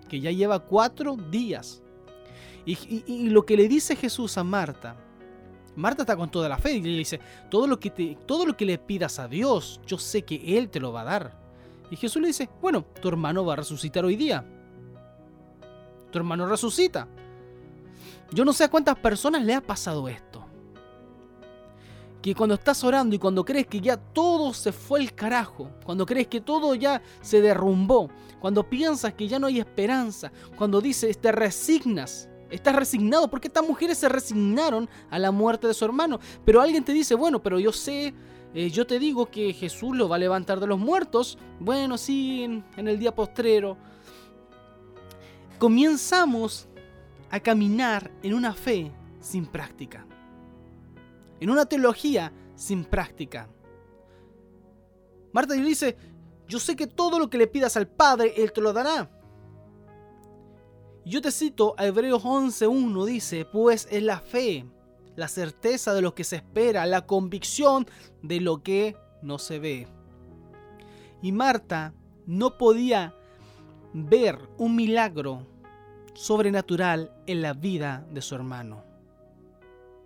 que 0.08 0.20
ya 0.20 0.30
lleva 0.30 0.58
cuatro 0.58 1.16
días. 1.16 1.82
Y, 2.66 3.30
lo 3.30 3.46
que 3.46 3.56
le 3.56 3.68
dice 3.68 3.96
Jesús 3.96 4.36
a 4.36 4.44
Marta, 4.44 4.96
Marta 5.74 6.02
está 6.02 6.16
con 6.16 6.30
toda 6.30 6.48
la 6.48 6.58
fe 6.58 6.74
y 6.74 6.82
le 6.82 6.98
dice, 6.98 7.20
todo 7.48 7.66
lo, 7.66 7.80
que 7.80 7.90
te, 7.90 8.18
todo 8.26 8.44
lo 8.44 8.56
que 8.56 8.66
le 8.66 8.78
pidas 8.78 9.18
a 9.18 9.28
Dios, 9.28 9.80
yo 9.86 9.98
sé 9.98 10.22
que 10.22 10.58
Él 10.58 10.68
te 10.68 10.80
lo 10.80 10.92
va 10.92 11.00
a 11.02 11.04
dar. 11.04 11.40
Y 11.90 11.96
Jesús 11.96 12.20
le 12.20 12.28
dice, 12.28 12.48
bueno, 12.60 12.84
tu 13.00 13.08
hermano 13.08 13.44
va 13.44 13.54
a 13.54 13.56
resucitar 13.56 14.04
hoy 14.04 14.16
día. 14.16 14.44
Tu 16.10 16.18
hermano 16.18 16.46
resucita. 16.46 17.08
Yo 18.32 18.44
no 18.44 18.52
sé 18.52 18.64
a 18.64 18.70
cuántas 18.70 18.96
personas 18.96 19.44
le 19.44 19.54
ha 19.54 19.60
pasado 19.60 20.08
esto. 20.08 20.44
Que 22.22 22.34
cuando 22.34 22.54
estás 22.54 22.84
orando 22.84 23.16
y 23.16 23.18
cuando 23.18 23.44
crees 23.44 23.66
que 23.66 23.80
ya 23.80 23.96
todo 23.96 24.52
se 24.52 24.72
fue 24.72 25.00
el 25.00 25.14
carajo, 25.14 25.70
cuando 25.84 26.04
crees 26.04 26.28
que 26.28 26.40
todo 26.40 26.74
ya 26.74 27.02
se 27.22 27.40
derrumbó, 27.40 28.10
cuando 28.40 28.68
piensas 28.68 29.14
que 29.14 29.26
ya 29.26 29.38
no 29.38 29.46
hay 29.46 29.58
esperanza, 29.58 30.30
cuando 30.56 30.80
dices 30.82 31.18
te 31.18 31.32
resignas, 31.32 32.28
estás 32.50 32.76
resignado, 32.76 33.28
porque 33.28 33.48
estas 33.48 33.66
mujeres 33.66 33.96
se 33.98 34.08
resignaron 34.08 34.88
a 35.08 35.18
la 35.18 35.30
muerte 35.30 35.66
de 35.66 35.74
su 35.74 35.84
hermano, 35.84 36.20
pero 36.44 36.60
alguien 36.60 36.84
te 36.84 36.92
dice, 36.92 37.14
bueno, 37.14 37.42
pero 37.42 37.58
yo 37.58 37.72
sé, 37.72 38.12
eh, 38.52 38.68
yo 38.70 38.86
te 38.86 38.98
digo 38.98 39.26
que 39.26 39.54
Jesús 39.54 39.96
lo 39.96 40.08
va 40.08 40.16
a 40.16 40.18
levantar 40.18 40.60
de 40.60 40.66
los 40.66 40.78
muertos, 40.78 41.38
bueno, 41.58 41.96
sí, 41.96 42.44
en 42.44 42.88
el 42.88 42.98
día 42.98 43.14
postrero. 43.14 43.78
Comenzamos 45.58 46.69
a 47.30 47.40
caminar 47.40 48.10
en 48.22 48.34
una 48.34 48.52
fe 48.52 48.90
sin 49.20 49.46
práctica 49.46 50.06
en 51.40 51.50
una 51.50 51.66
teología 51.66 52.32
sin 52.54 52.84
práctica. 52.84 53.48
Marta 55.32 55.54
le 55.54 55.62
dice, 55.62 55.96
yo 56.46 56.60
sé 56.60 56.76
que 56.76 56.86
todo 56.86 57.18
lo 57.18 57.30
que 57.30 57.38
le 57.38 57.46
pidas 57.46 57.76
al 57.76 57.88
Padre, 57.88 58.34
Él 58.36 58.52
te 58.52 58.60
lo 58.60 58.72
dará. 58.72 59.10
Yo 61.04 61.22
te 61.22 61.32
cito 61.32 61.74
a 61.78 61.86
Hebreos 61.86 62.22
11.1, 62.22 63.06
dice, 63.06 63.46
pues 63.46 63.88
es 63.90 64.02
la 64.02 64.20
fe, 64.20 64.66
la 65.16 65.28
certeza 65.28 65.94
de 65.94 66.02
lo 66.02 66.14
que 66.14 66.24
se 66.24 66.36
espera, 66.36 66.84
la 66.86 67.06
convicción 67.06 67.86
de 68.22 68.40
lo 68.40 68.62
que 68.62 68.96
no 69.22 69.38
se 69.38 69.58
ve. 69.58 69.88
Y 71.22 71.32
Marta 71.32 71.94
no 72.26 72.58
podía 72.58 73.14
ver 73.94 74.38
un 74.58 74.76
milagro 74.76 75.46
sobrenatural 76.20 77.12
en 77.26 77.40
la 77.40 77.54
vida 77.54 78.04
de 78.10 78.20
su 78.20 78.34
hermano 78.34 78.90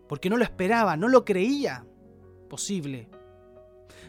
porque 0.09 0.31
no 0.31 0.37
lo 0.37 0.45
esperaba, 0.45 0.97
no 0.97 1.09
lo 1.09 1.25
creía 1.25 1.85
posible. 2.49 3.09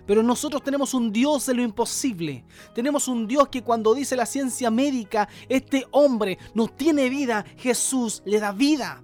Pero 0.06 0.22
nosotros 0.22 0.64
tenemos 0.64 0.94
un 0.94 1.12
Dios 1.12 1.48
de 1.48 1.56
lo 1.56 1.64
imposible. 1.64 2.46
Tenemos 2.76 3.08
un 3.08 3.26
Dios 3.28 3.48
que 3.48 3.64
cuando 3.64 3.96
dice 3.96 4.16
la 4.16 4.28
ciencia 4.28 4.70
médica, 4.70 5.28
este 5.50 5.88
hombre 5.92 6.38
no 6.54 6.68
tiene 6.68 7.10
vida, 7.10 7.44
Jesús 7.58 8.22
le 8.26 8.40
da 8.40 8.52
vida. 8.52 9.02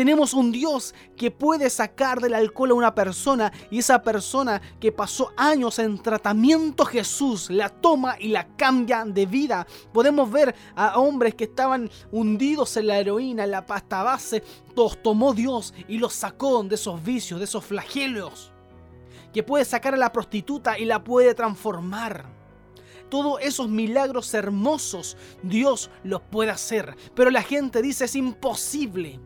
Tenemos 0.00 0.32
un 0.32 0.50
Dios 0.50 0.94
que 1.14 1.30
puede 1.30 1.68
sacar 1.68 2.22
del 2.22 2.32
alcohol 2.32 2.70
a 2.70 2.74
una 2.74 2.94
persona 2.94 3.52
y 3.70 3.80
esa 3.80 4.00
persona 4.00 4.58
que 4.80 4.92
pasó 4.92 5.30
años 5.36 5.78
en 5.78 6.02
tratamiento 6.02 6.86
Jesús 6.86 7.50
la 7.50 7.68
toma 7.68 8.16
y 8.18 8.28
la 8.28 8.48
cambia 8.56 9.04
de 9.04 9.26
vida. 9.26 9.66
Podemos 9.92 10.30
ver 10.30 10.54
a 10.74 10.98
hombres 10.98 11.34
que 11.34 11.44
estaban 11.44 11.90
hundidos 12.12 12.78
en 12.78 12.86
la 12.86 12.98
heroína, 12.98 13.44
en 13.44 13.50
la 13.50 13.66
pasta 13.66 14.02
base, 14.02 14.42
los 14.74 15.02
tomó 15.02 15.34
Dios 15.34 15.74
y 15.86 15.98
los 15.98 16.14
sacó 16.14 16.62
de 16.62 16.76
esos 16.76 17.04
vicios, 17.04 17.38
de 17.38 17.44
esos 17.44 17.62
flagelos. 17.62 18.52
Que 19.34 19.42
puede 19.42 19.66
sacar 19.66 19.92
a 19.92 19.98
la 19.98 20.12
prostituta 20.12 20.78
y 20.78 20.86
la 20.86 21.04
puede 21.04 21.34
transformar 21.34 22.40
todos 23.10 23.40
esos 23.42 23.68
milagros 23.68 24.32
hermosos 24.32 25.16
Dios 25.42 25.90
los 26.04 26.22
puede 26.22 26.52
hacer. 26.52 26.96
Pero 27.14 27.28
la 27.28 27.42
gente 27.42 27.82
dice 27.82 28.06
es 28.06 28.14
imposible. 28.14 29.20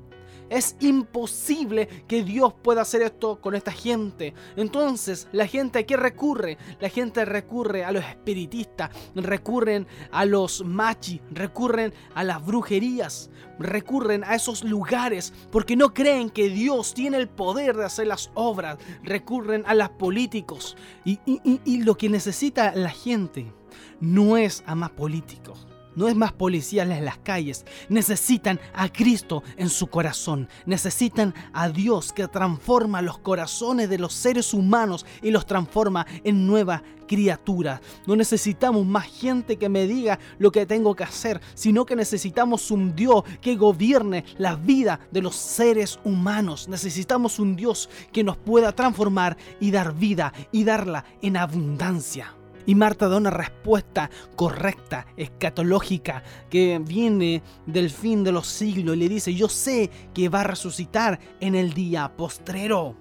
Es 0.51 0.77
imposible 0.81 1.89
que 2.07 2.23
Dios 2.23 2.55
pueda 2.55 2.83
hacer 2.83 3.03
esto 3.03 3.41
con 3.41 3.55
esta 3.55 3.73
gente. 3.73 4.35
Entonces, 4.57 5.29
la 5.33 5.47
gente 5.47 5.81
a 5.81 5.87
qué 5.87 5.97
recurre? 5.97 6.59
La 6.81 6.89
gente 6.89 7.25
recurre 7.25 7.85
a 7.85 7.93
los 7.93 8.05
espiritistas, 8.05 8.91
recurren 9.15 9.87
a 10.11 10.25
los 10.25 10.65
machi, 10.65 11.21
recurren 11.31 11.93
a 12.15 12.25
las 12.25 12.45
brujerías, 12.45 13.31
recurren 13.59 14.25
a 14.25 14.35
esos 14.35 14.65
lugares 14.65 15.33
porque 15.51 15.77
no 15.77 15.95
creen 15.95 16.31
que 16.31 16.49
Dios 16.49 16.95
tiene 16.95 17.17
el 17.17 17.29
poder 17.29 17.77
de 17.77 17.85
hacer 17.85 18.07
las 18.07 18.31
obras, 18.35 18.79
recurren 19.03 19.65
a 19.67 19.75
los 19.75 19.91
políticos. 19.91 20.77
Y, 21.05 21.19
y 21.27 21.83
lo 21.83 21.97
que 21.97 22.09
necesita 22.09 22.75
la 22.75 22.91
gente 22.91 23.53
no 24.01 24.37
es 24.37 24.63
a 24.67 24.75
más 24.75 24.91
políticos 24.91 25.67
no 25.97 26.09
es 26.09 26.17
más 26.17 26.33
policías 26.33 26.89
en 26.89 27.05
las 27.05 27.19
calles. 27.19 27.65
Necesitan 27.89 28.61
a 28.73 28.89
Cristo 28.89 29.43
en 29.57 29.69
su 29.69 29.87
corazón. 29.87 30.49
Necesitan 30.67 31.35
a 31.53 31.69
Dios 31.69 32.13
que 32.13 32.29
transforma 32.29 33.03
los 33.03 33.19
corazones 33.19 33.89
de 33.89 33.99
los 33.99 34.13
seres 34.13 34.55
humanos 34.55 35.07
y 35.23 35.31
los 35.31 35.47
transforma 35.47 36.07
en 36.25 36.47
nueva 36.47 36.83
criatura. 37.07 37.81
No 38.07 38.17
necesitamos 38.17 38.85
más 38.87 39.07
gente 39.07 39.57
que 39.57 39.69
me 39.69 39.87
diga 39.87 40.19
lo 40.39 40.51
que 40.51 40.67
tengo 40.67 40.95
que 40.95 41.05
hacer, 41.05 41.41
sino 41.55 41.85
que 41.85 41.97
necesitamos 41.97 42.71
un 42.71 42.95
Dios 42.95 43.25
que 43.41 43.57
gobierne 43.57 44.25
la 44.39 44.57
vida 44.57 45.01
de 45.11 45.23
los 45.23 45.37
seres 45.37 45.99
humanos. 46.05 46.69
Necesitamos 46.69 47.39
un 47.39 47.57
Dios 47.57 47.89
que 48.13 48.25
nos 48.25 48.37
pueda 48.37 48.73
transformar 48.73 49.37
y 49.61 49.71
dar 49.71 49.95
vida 49.95 50.33
y 50.51 50.65
darla 50.65 51.05
en 51.23 51.37
abundancia. 51.37 52.35
Y 52.67 52.75
Marta 52.75 53.09
da 53.09 53.17
una 53.17 53.31
respuesta 53.31 54.11
correcta, 54.37 55.07
escatológica, 55.17 56.23
que 56.49 56.81
viene 56.83 57.43
del 57.67 57.91
fin 57.91 58.25
de 58.25 58.33
los 58.33 58.47
siglos 58.47 58.97
y 58.97 58.99
le 59.01 59.09
dice, 59.09 59.35
yo 59.35 59.49
sé 59.49 59.91
que 60.15 60.29
va 60.29 60.41
a 60.41 60.45
resucitar 60.45 61.19
en 61.41 61.55
el 61.55 61.75
día 61.75 62.17
postrero. 62.17 62.97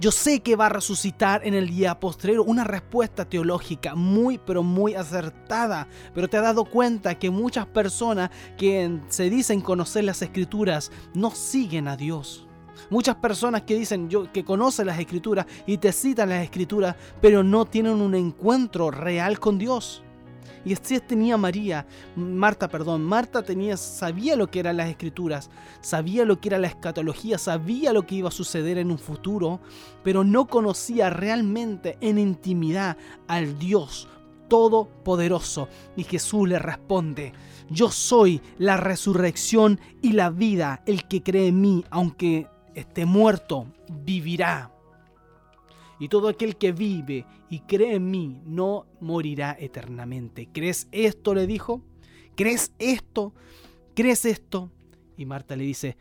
Yo 0.00 0.10
sé 0.10 0.40
que 0.40 0.56
va 0.56 0.66
a 0.66 0.70
resucitar 0.70 1.46
en 1.46 1.54
el 1.54 1.68
día 1.68 1.98
postrero. 2.00 2.42
Una 2.42 2.64
respuesta 2.64 3.24
teológica 3.24 3.94
muy, 3.94 4.38
pero 4.38 4.62
muy 4.62 4.94
acertada. 4.94 5.86
Pero 6.12 6.28
te 6.28 6.36
has 6.36 6.42
dado 6.42 6.64
cuenta 6.64 7.18
que 7.18 7.30
muchas 7.30 7.66
personas 7.66 8.30
que 8.58 9.00
se 9.08 9.30
dicen 9.30 9.60
conocer 9.60 10.04
las 10.04 10.20
escrituras 10.20 10.90
no 11.14 11.30
siguen 11.30 11.86
a 11.86 11.96
Dios. 11.96 12.43
Muchas 12.94 13.16
personas 13.16 13.62
que 13.62 13.74
dicen 13.74 14.08
yo, 14.08 14.30
que 14.30 14.44
conocen 14.44 14.86
las 14.86 15.00
escrituras 15.00 15.46
y 15.66 15.78
te 15.78 15.90
citan 15.90 16.28
las 16.28 16.44
escrituras, 16.44 16.94
pero 17.20 17.42
no 17.42 17.64
tienen 17.64 18.00
un 18.00 18.14
encuentro 18.14 18.92
real 18.92 19.40
con 19.40 19.58
Dios. 19.58 20.04
Y 20.64 20.74
así 20.74 21.00
tenía 21.00 21.36
María, 21.36 21.88
Marta, 22.14 22.68
perdón, 22.68 23.02
Marta 23.02 23.42
tenía, 23.42 23.76
sabía 23.76 24.36
lo 24.36 24.48
que 24.48 24.60
eran 24.60 24.76
las 24.76 24.88
escrituras, 24.88 25.50
sabía 25.80 26.24
lo 26.24 26.40
que 26.40 26.50
era 26.50 26.58
la 26.58 26.68
escatología, 26.68 27.36
sabía 27.36 27.92
lo 27.92 28.06
que 28.06 28.14
iba 28.14 28.28
a 28.28 28.30
suceder 28.30 28.78
en 28.78 28.92
un 28.92 28.98
futuro, 29.00 29.58
pero 30.04 30.22
no 30.22 30.46
conocía 30.46 31.10
realmente 31.10 31.98
en 32.00 32.16
intimidad 32.16 32.96
al 33.26 33.58
Dios 33.58 34.06
Todopoderoso. 34.48 35.68
Y 35.96 36.04
Jesús 36.04 36.48
le 36.48 36.60
responde, 36.60 37.32
yo 37.70 37.90
soy 37.90 38.40
la 38.58 38.76
resurrección 38.76 39.80
y 40.00 40.12
la 40.12 40.30
vida, 40.30 40.84
el 40.86 41.08
que 41.08 41.24
cree 41.24 41.48
en 41.48 41.60
mí, 41.60 41.84
aunque 41.90 42.46
esté 42.74 43.04
muerto, 43.04 43.66
vivirá. 44.04 44.70
Y 45.98 46.08
todo 46.08 46.28
aquel 46.28 46.56
que 46.56 46.72
vive 46.72 47.24
y 47.48 47.60
cree 47.60 47.94
en 47.94 48.10
mí 48.10 48.40
no 48.44 48.86
morirá 49.00 49.56
eternamente. 49.58 50.48
¿Crees 50.52 50.88
esto? 50.92 51.34
le 51.34 51.46
dijo. 51.46 51.82
¿Crees 52.36 52.72
esto? 52.78 53.32
¿Crees 53.94 54.24
esto? 54.24 54.70
Y 55.16 55.24
Marta 55.24 55.54
le 55.54 55.64
dice, 55.64 55.96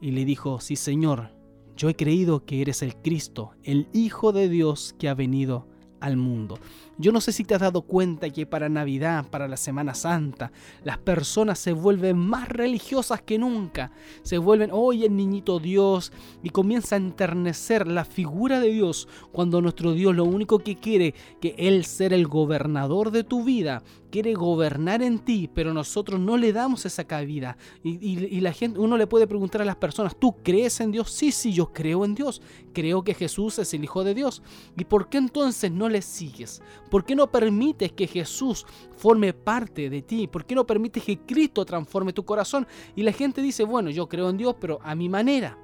y 0.00 0.12
le 0.12 0.24
dijo, 0.24 0.60
sí 0.60 0.76
Señor, 0.76 1.32
yo 1.76 1.88
he 1.88 1.96
creído 1.96 2.44
que 2.44 2.60
eres 2.60 2.82
el 2.82 2.96
Cristo, 2.96 3.52
el 3.64 3.88
Hijo 3.92 4.32
de 4.32 4.48
Dios 4.48 4.94
que 4.98 5.08
ha 5.08 5.14
venido 5.14 5.66
al 6.00 6.16
mundo. 6.16 6.58
Yo 7.00 7.12
no 7.12 7.20
sé 7.20 7.30
si 7.30 7.44
te 7.44 7.54
has 7.54 7.60
dado 7.60 7.82
cuenta 7.82 8.28
que 8.28 8.44
para 8.44 8.68
Navidad, 8.68 9.24
para 9.30 9.46
la 9.46 9.56
Semana 9.56 9.94
Santa, 9.94 10.50
las 10.82 10.98
personas 10.98 11.60
se 11.60 11.72
vuelven 11.72 12.18
más 12.18 12.48
religiosas 12.48 13.22
que 13.22 13.38
nunca. 13.38 13.92
Se 14.22 14.36
vuelven, 14.36 14.70
hoy 14.72 15.04
el 15.04 15.16
niñito 15.16 15.60
Dios, 15.60 16.12
y 16.42 16.50
comienza 16.50 16.96
a 16.96 16.98
enternecer 16.98 17.86
la 17.86 18.04
figura 18.04 18.58
de 18.58 18.70
Dios 18.70 19.06
cuando 19.30 19.62
nuestro 19.62 19.92
Dios 19.92 20.16
lo 20.16 20.24
único 20.24 20.58
que 20.58 20.76
quiere, 20.76 21.14
que 21.40 21.54
Él 21.56 21.84
ser 21.84 22.12
el 22.12 22.26
gobernador 22.26 23.12
de 23.12 23.22
tu 23.22 23.44
vida, 23.44 23.84
quiere 24.10 24.34
gobernar 24.34 25.02
en 25.02 25.18
ti, 25.18 25.48
pero 25.52 25.72
nosotros 25.74 26.18
no 26.18 26.36
le 26.36 26.52
damos 26.52 26.86
esa 26.86 27.04
cabida. 27.04 27.56
Y, 27.82 28.40
la 28.40 28.52
gente, 28.52 28.78
uno 28.78 28.96
le 28.96 29.06
puede 29.06 29.26
preguntar 29.26 29.62
a 29.62 29.64
las 29.64 29.76
personas, 29.76 30.16
¿tú 30.18 30.36
crees 30.42 30.80
en 30.80 30.92
Dios? 30.92 31.10
Sí, 31.10 31.32
sí, 31.32 31.52
yo 31.52 31.72
creo 31.72 32.04
en 32.04 32.14
Dios. 32.14 32.40
Creo 32.72 33.02
que 33.02 33.14
Jesús 33.14 33.58
es 33.58 33.72
el 33.74 33.84
Hijo 33.84 34.04
de 34.04 34.14
Dios. 34.14 34.42
¿Y 34.76 34.84
por 34.84 35.08
qué 35.08 35.18
entonces 35.18 35.70
no 35.70 35.88
le 35.88 36.02
sigues? 36.02 36.62
¿Por 36.88 37.04
qué 37.04 37.14
no 37.14 37.30
permites 37.30 37.92
que 37.92 38.06
Jesús 38.06 38.66
forme 38.96 39.32
parte 39.32 39.90
de 39.90 40.02
ti? 40.02 40.26
¿Por 40.26 40.44
qué 40.44 40.54
no 40.54 40.66
permites 40.66 41.04
que 41.04 41.18
Cristo 41.20 41.64
transforme 41.64 42.12
tu 42.12 42.24
corazón? 42.24 42.66
Y 42.96 43.02
la 43.02 43.12
gente 43.12 43.42
dice, 43.42 43.64
bueno, 43.64 43.90
yo 43.90 44.08
creo 44.08 44.30
en 44.30 44.36
Dios, 44.36 44.56
pero 44.60 44.78
a 44.82 44.94
mi 44.94 45.08
manera. 45.08 45.58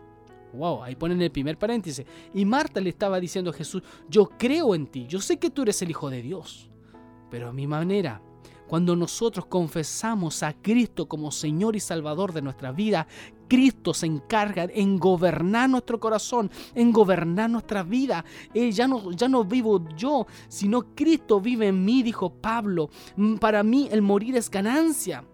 Wow, 0.52 0.84
ahí 0.84 0.94
ponen 0.94 1.20
el 1.20 1.30
primer 1.30 1.58
paréntesis. 1.58 2.06
Y 2.32 2.44
Marta 2.44 2.80
le 2.80 2.90
estaba 2.90 3.18
diciendo 3.18 3.50
a 3.50 3.54
Jesús, 3.54 3.82
yo 4.08 4.28
creo 4.38 4.74
en 4.74 4.86
ti, 4.86 5.06
yo 5.06 5.20
sé 5.20 5.38
que 5.38 5.50
tú 5.50 5.62
eres 5.62 5.82
el 5.82 5.90
Hijo 5.90 6.10
de 6.10 6.22
Dios, 6.22 6.70
pero 7.30 7.48
a 7.48 7.52
mi 7.52 7.66
manera. 7.66 8.22
Cuando 8.66 8.96
nosotros 8.96 9.44
confesamos 9.46 10.42
a 10.42 10.54
Cristo 10.54 11.06
como 11.06 11.30
Señor 11.30 11.76
y 11.76 11.80
Salvador 11.80 12.32
de 12.32 12.40
nuestra 12.40 12.72
vida, 12.72 13.06
Cristo 13.48 13.94
se 13.94 14.06
encarga 14.06 14.68
en 14.72 14.98
gobernar 14.98 15.68
nuestro 15.68 15.98
corazón, 16.00 16.50
en 16.74 16.92
gobernar 16.92 17.50
nuestra 17.50 17.82
vida. 17.82 18.24
Eh, 18.52 18.70
ya, 18.72 18.88
no, 18.88 19.12
ya 19.12 19.28
no 19.28 19.44
vivo 19.44 19.84
yo, 19.96 20.26
sino 20.48 20.94
Cristo 20.94 21.40
vive 21.40 21.68
en 21.68 21.84
mí, 21.84 22.02
dijo 22.02 22.30
Pablo. 22.30 22.90
Mm, 23.16 23.36
para 23.36 23.62
mí 23.62 23.88
el 23.90 24.02
morir 24.02 24.36
es 24.36 24.50
ganancia. 24.50 25.24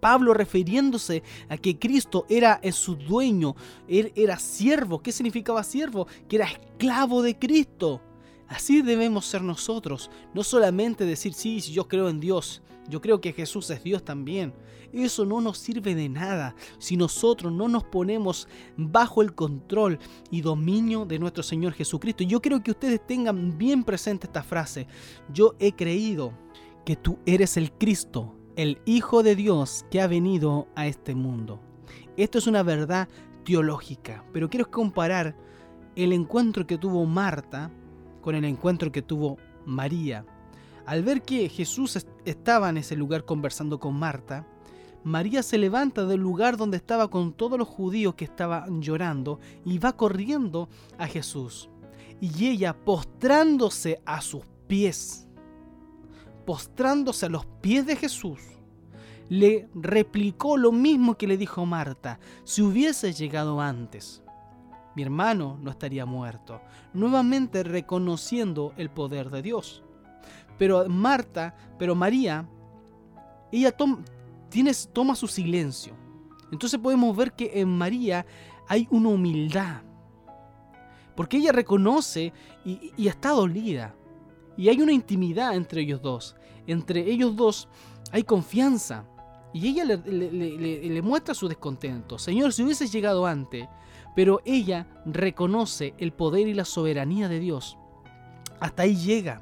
Pablo 0.00 0.32
refiriéndose 0.32 1.22
a 1.48 1.58
que 1.58 1.78
Cristo 1.78 2.24
era 2.28 2.60
su 2.72 2.96
dueño, 2.96 3.54
él 3.86 4.12
era 4.16 4.38
siervo. 4.38 5.02
¿Qué 5.02 5.12
significaba 5.12 5.62
siervo? 5.62 6.06
Que 6.26 6.36
era 6.36 6.46
esclavo 6.46 7.22
de 7.22 7.38
Cristo. 7.38 8.00
Así 8.48 8.82
debemos 8.82 9.26
ser 9.26 9.42
nosotros, 9.42 10.10
no 10.34 10.42
solamente 10.42 11.04
decir, 11.04 11.34
sí, 11.34 11.60
yo 11.60 11.86
creo 11.86 12.08
en 12.08 12.18
Dios, 12.18 12.62
yo 12.90 13.00
creo 13.00 13.20
que 13.20 13.32
Jesús 13.32 13.70
es 13.70 13.82
Dios 13.82 14.04
también. 14.04 14.52
Eso 14.92 15.24
no 15.24 15.40
nos 15.40 15.58
sirve 15.58 15.94
de 15.94 16.08
nada 16.08 16.54
si 16.78 16.96
nosotros 16.96 17.52
no 17.52 17.68
nos 17.68 17.84
ponemos 17.84 18.48
bajo 18.76 19.22
el 19.22 19.34
control 19.34 19.98
y 20.30 20.40
dominio 20.40 21.06
de 21.06 21.18
nuestro 21.18 21.42
Señor 21.42 21.72
Jesucristo. 21.72 22.24
Yo 22.24 22.42
creo 22.42 22.62
que 22.62 22.72
ustedes 22.72 23.06
tengan 23.06 23.56
bien 23.56 23.84
presente 23.84 24.26
esta 24.26 24.42
frase. 24.42 24.88
Yo 25.32 25.54
he 25.60 25.72
creído 25.72 26.32
que 26.84 26.96
tú 26.96 27.18
eres 27.24 27.56
el 27.56 27.72
Cristo, 27.72 28.34
el 28.56 28.80
Hijo 28.84 29.22
de 29.22 29.36
Dios 29.36 29.86
que 29.90 30.00
ha 30.00 30.08
venido 30.08 30.66
a 30.74 30.86
este 30.86 31.14
mundo. 31.14 31.60
Esto 32.16 32.38
es 32.38 32.46
una 32.46 32.62
verdad 32.62 33.08
teológica, 33.44 34.24
pero 34.32 34.50
quiero 34.50 34.70
comparar 34.70 35.36
el 35.94 36.12
encuentro 36.12 36.66
que 36.66 36.78
tuvo 36.78 37.06
Marta 37.06 37.70
con 38.20 38.34
el 38.34 38.44
encuentro 38.44 38.90
que 38.92 39.02
tuvo 39.02 39.38
María. 39.64 40.24
Al 40.90 41.04
ver 41.04 41.22
que 41.22 41.48
Jesús 41.48 42.04
estaba 42.24 42.68
en 42.68 42.78
ese 42.78 42.96
lugar 42.96 43.24
conversando 43.24 43.78
con 43.78 43.94
Marta, 43.94 44.44
María 45.04 45.44
se 45.44 45.56
levanta 45.56 46.04
del 46.04 46.18
lugar 46.18 46.56
donde 46.56 46.78
estaba 46.78 47.08
con 47.08 47.32
todos 47.32 47.56
los 47.56 47.68
judíos 47.68 48.16
que 48.16 48.24
estaban 48.24 48.82
llorando 48.82 49.38
y 49.64 49.78
va 49.78 49.96
corriendo 49.96 50.68
a 50.98 51.06
Jesús. 51.06 51.70
Y 52.20 52.48
ella 52.48 52.76
postrándose 52.76 54.02
a 54.04 54.20
sus 54.20 54.42
pies, 54.66 55.28
postrándose 56.44 57.26
a 57.26 57.28
los 57.28 57.46
pies 57.60 57.86
de 57.86 57.94
Jesús, 57.94 58.40
le 59.28 59.68
replicó 59.74 60.56
lo 60.56 60.72
mismo 60.72 61.16
que 61.16 61.28
le 61.28 61.36
dijo 61.36 61.64
Marta, 61.66 62.18
si 62.42 62.62
hubiese 62.62 63.12
llegado 63.12 63.60
antes 63.60 64.24
mi 64.96 65.04
hermano 65.04 65.56
no 65.62 65.70
estaría 65.70 66.04
muerto, 66.04 66.60
nuevamente 66.94 67.62
reconociendo 67.62 68.72
el 68.76 68.90
poder 68.90 69.30
de 69.30 69.42
Dios. 69.42 69.84
Pero 70.60 70.86
Marta, 70.90 71.54
pero 71.78 71.94
María, 71.94 72.46
ella 73.50 73.74
toma 74.92 75.16
su 75.16 75.26
silencio. 75.26 75.94
Entonces 76.52 76.78
podemos 76.78 77.16
ver 77.16 77.32
que 77.32 77.50
en 77.54 77.78
María 77.78 78.26
hay 78.68 78.86
una 78.90 79.08
humildad. 79.08 79.80
Porque 81.16 81.38
ella 81.38 81.52
reconoce 81.52 82.34
y, 82.62 83.08
está 83.08 83.30
dolida. 83.30 83.94
Y 84.58 84.68
hay 84.68 84.82
una 84.82 84.92
intimidad 84.92 85.56
entre 85.56 85.80
ellos 85.80 86.02
dos. 86.02 86.36
Entre 86.66 87.10
ellos 87.10 87.34
dos 87.36 87.66
hay 88.12 88.22
confianza. 88.22 89.06
Y 89.54 89.66
ella 89.66 89.86
le, 89.86 89.96
le, 89.96 91.00
muestra 91.00 91.32
su 91.32 91.48
descontento. 91.48 92.18
Señor, 92.18 92.52
si 92.52 92.64
hubieses 92.64 92.92
llegado 92.92 93.24
antes, 93.24 93.66
pero 94.14 94.42
ella 94.44 94.86
reconoce 95.06 95.94
el 95.96 96.12
poder 96.12 96.48
y 96.48 96.52
la 96.52 96.66
soberanía 96.66 97.30
de 97.30 97.40
Dios. 97.40 97.78
Hasta 98.60 98.82
ahí 98.82 98.94
llega. 98.94 99.40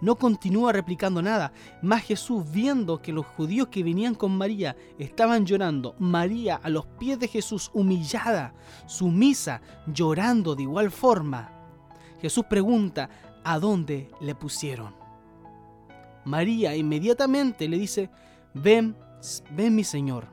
No 0.00 0.16
continúa 0.16 0.72
replicando 0.72 1.22
nada. 1.22 1.52
Más 1.82 2.02
Jesús, 2.02 2.44
viendo 2.50 3.00
que 3.00 3.12
los 3.12 3.26
judíos 3.26 3.68
que 3.68 3.82
venían 3.82 4.14
con 4.14 4.36
María 4.36 4.76
estaban 4.98 5.46
llorando, 5.46 5.94
María 5.98 6.56
a 6.56 6.68
los 6.68 6.86
pies 6.86 7.18
de 7.18 7.28
Jesús, 7.28 7.70
humillada, 7.72 8.54
sumisa, 8.86 9.62
llorando 9.86 10.54
de 10.54 10.64
igual 10.64 10.90
forma, 10.90 11.50
Jesús 12.20 12.44
pregunta, 12.48 13.08
¿a 13.44 13.58
dónde 13.58 14.10
le 14.20 14.34
pusieron? 14.34 14.94
María 16.24 16.74
inmediatamente 16.74 17.68
le 17.68 17.78
dice, 17.78 18.10
ven, 18.52 18.96
ven 19.52 19.74
mi 19.74 19.84
Señor, 19.84 20.26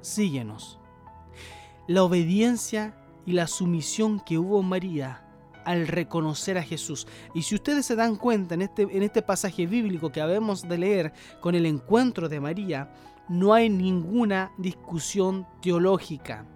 síguenos. 0.00 0.78
La 1.86 2.02
obediencia 2.02 2.94
y 3.24 3.32
la 3.32 3.46
sumisión 3.46 4.20
que 4.20 4.38
hubo 4.38 4.62
María 4.62 5.21
al 5.64 5.86
reconocer 5.86 6.58
a 6.58 6.62
Jesús. 6.62 7.06
Y 7.34 7.42
si 7.42 7.54
ustedes 7.54 7.86
se 7.86 7.96
dan 7.96 8.16
cuenta 8.16 8.54
en 8.54 8.62
este, 8.62 8.82
en 8.82 9.02
este 9.02 9.22
pasaje 9.22 9.66
bíblico 9.66 10.10
que 10.10 10.20
habemos 10.20 10.68
de 10.68 10.78
leer 10.78 11.12
con 11.40 11.54
el 11.54 11.66
encuentro 11.66 12.28
de 12.28 12.40
María, 12.40 12.92
no 13.28 13.54
hay 13.54 13.68
ninguna 13.68 14.52
discusión 14.58 15.46
teológica. 15.60 16.46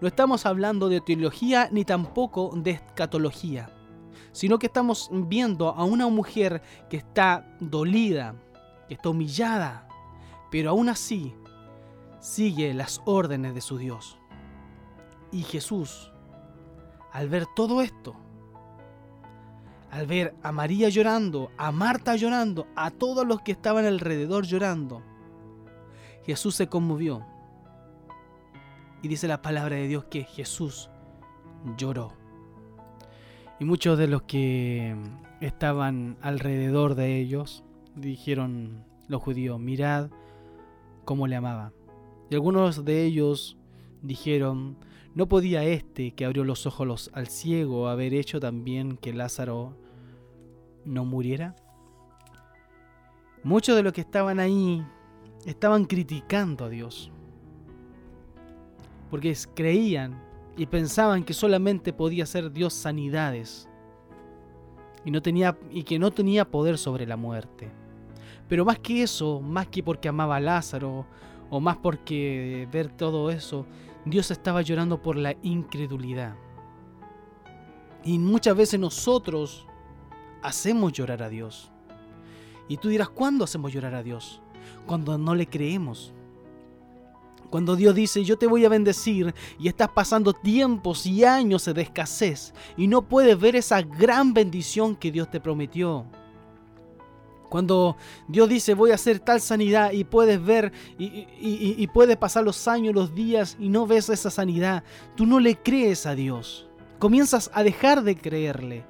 No 0.00 0.08
estamos 0.08 0.44
hablando 0.46 0.88
de 0.88 1.00
teología 1.00 1.68
ni 1.70 1.84
tampoco 1.84 2.52
de 2.54 2.72
escatología, 2.72 3.70
sino 4.32 4.58
que 4.58 4.66
estamos 4.66 5.08
viendo 5.12 5.68
a 5.68 5.84
una 5.84 6.08
mujer 6.08 6.60
que 6.90 6.98
está 6.98 7.56
dolida, 7.60 8.34
que 8.88 8.94
está 8.94 9.08
humillada, 9.08 9.88
pero 10.50 10.70
aún 10.70 10.88
así 10.88 11.34
sigue 12.20 12.74
las 12.74 13.00
órdenes 13.06 13.54
de 13.54 13.60
su 13.60 13.78
Dios. 13.78 14.18
Y 15.32 15.42
Jesús 15.42 16.12
al 17.16 17.30
ver 17.30 17.46
todo 17.46 17.80
esto, 17.80 18.14
al 19.96 20.06
ver 20.06 20.34
a 20.42 20.52
María 20.52 20.90
llorando, 20.90 21.50
a 21.56 21.72
Marta 21.72 22.16
llorando, 22.16 22.66
a 22.76 22.90
todos 22.90 23.26
los 23.26 23.40
que 23.40 23.52
estaban 23.52 23.86
alrededor 23.86 24.44
llorando, 24.44 25.02
Jesús 26.26 26.54
se 26.54 26.66
conmovió. 26.66 27.24
Y 29.00 29.08
dice 29.08 29.26
la 29.26 29.40
palabra 29.40 29.76
de 29.76 29.88
Dios 29.88 30.04
que 30.04 30.24
Jesús 30.24 30.90
lloró. 31.78 32.12
Y 33.58 33.64
muchos 33.64 33.96
de 33.96 34.06
los 34.06 34.22
que 34.22 34.94
estaban 35.40 36.18
alrededor 36.20 36.94
de 36.94 37.18
ellos 37.18 37.64
dijeron 37.94 38.84
los 39.08 39.22
judíos, 39.22 39.58
mirad 39.58 40.10
cómo 41.06 41.26
le 41.26 41.36
amaba. 41.36 41.72
Y 42.28 42.34
algunos 42.34 42.84
de 42.84 43.04
ellos 43.04 43.56
dijeron, 44.02 44.76
¿No 45.16 45.30
podía 45.30 45.64
este 45.64 46.10
que 46.10 46.26
abrió 46.26 46.44
los 46.44 46.66
ojos 46.66 47.10
al 47.14 47.28
ciego 47.28 47.88
haber 47.88 48.12
hecho 48.12 48.38
también 48.38 48.98
que 48.98 49.14
Lázaro 49.14 49.85
no 50.86 51.04
muriera? 51.04 51.54
Muchos 53.42 53.76
de 53.76 53.82
los 53.82 53.92
que 53.92 54.00
estaban 54.00 54.40
ahí 54.40 54.84
estaban 55.44 55.84
criticando 55.84 56.64
a 56.64 56.68
Dios. 56.68 57.10
Porque 59.10 59.36
creían 59.54 60.20
y 60.56 60.66
pensaban 60.66 61.22
que 61.22 61.34
solamente 61.34 61.92
podía 61.92 62.24
hacer 62.24 62.50
Dios 62.50 62.72
sanidades 62.74 63.68
y, 65.04 65.10
no 65.10 65.22
tenía, 65.22 65.56
y 65.70 65.84
que 65.84 65.98
no 65.98 66.10
tenía 66.10 66.50
poder 66.50 66.78
sobre 66.78 67.06
la 67.06 67.16
muerte. 67.16 67.70
Pero 68.48 68.64
más 68.64 68.78
que 68.80 69.02
eso, 69.02 69.40
más 69.40 69.68
que 69.68 69.82
porque 69.82 70.08
amaba 70.08 70.36
a 70.36 70.40
Lázaro 70.40 71.06
o 71.50 71.60
más 71.60 71.76
porque 71.76 72.68
ver 72.72 72.88
todo 72.88 73.30
eso, 73.30 73.66
Dios 74.04 74.30
estaba 74.30 74.62
llorando 74.62 75.00
por 75.00 75.16
la 75.16 75.36
incredulidad. 75.42 76.34
Y 78.04 78.18
muchas 78.18 78.56
veces 78.56 78.80
nosotros 78.80 79.66
hacemos 80.42 80.92
llorar 80.92 81.22
a 81.22 81.28
Dios. 81.28 81.70
Y 82.68 82.76
tú 82.76 82.88
dirás, 82.88 83.08
¿cuándo 83.08 83.44
hacemos 83.44 83.72
llorar 83.72 83.94
a 83.94 84.02
Dios? 84.02 84.40
Cuando 84.86 85.16
no 85.18 85.34
le 85.34 85.46
creemos. 85.46 86.12
Cuando 87.50 87.76
Dios 87.76 87.94
dice, 87.94 88.24
yo 88.24 88.36
te 88.36 88.46
voy 88.46 88.64
a 88.64 88.68
bendecir 88.68 89.34
y 89.58 89.68
estás 89.68 89.88
pasando 89.88 90.32
tiempos 90.32 91.06
y 91.06 91.24
años 91.24 91.64
de 91.64 91.80
escasez 91.80 92.52
y 92.76 92.88
no 92.88 93.02
puedes 93.02 93.38
ver 93.38 93.56
esa 93.56 93.82
gran 93.82 94.34
bendición 94.34 94.96
que 94.96 95.12
Dios 95.12 95.30
te 95.30 95.40
prometió. 95.40 96.06
Cuando 97.48 97.96
Dios 98.26 98.48
dice 98.48 98.74
voy 98.74 98.90
a 98.90 98.94
hacer 98.94 99.20
tal 99.20 99.40
sanidad 99.40 99.92
y 99.92 100.04
puedes 100.04 100.44
ver 100.44 100.72
y, 100.98 101.26
y, 101.40 101.86
puedes 101.86 102.16
pasar 102.16 102.44
los 102.44 102.66
años, 102.66 102.94
los 102.94 103.14
días 103.14 103.56
y 103.60 103.68
no 103.68 103.86
ves 103.86 104.08
esa 104.08 104.30
sanidad, 104.30 104.82
tú 105.14 105.26
no 105.26 105.38
le 105.38 105.56
crees 105.56 106.06
a 106.06 106.14
Dios. 106.16 106.65
Comienzas 106.98 107.50
a 107.52 107.62
dejar 107.62 108.02
de 108.02 108.16
creerle. 108.16 108.84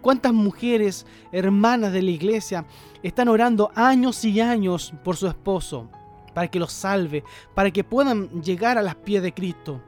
¿Cuántas 0.00 0.32
mujeres, 0.32 1.06
hermanas 1.32 1.92
de 1.92 2.02
la 2.02 2.10
iglesia, 2.10 2.66
están 3.02 3.28
orando 3.28 3.70
años 3.74 4.24
y 4.24 4.40
años 4.40 4.92
por 5.02 5.16
su 5.16 5.26
esposo? 5.26 5.88
para 6.34 6.48
que 6.48 6.58
los 6.58 6.72
salve, 6.72 7.24
para 7.54 7.70
que 7.70 7.84
puedan 7.84 8.42
llegar 8.42 8.76
a 8.76 8.82
las 8.82 8.96
pies 8.96 9.22
de 9.22 9.32
Cristo. 9.32 9.80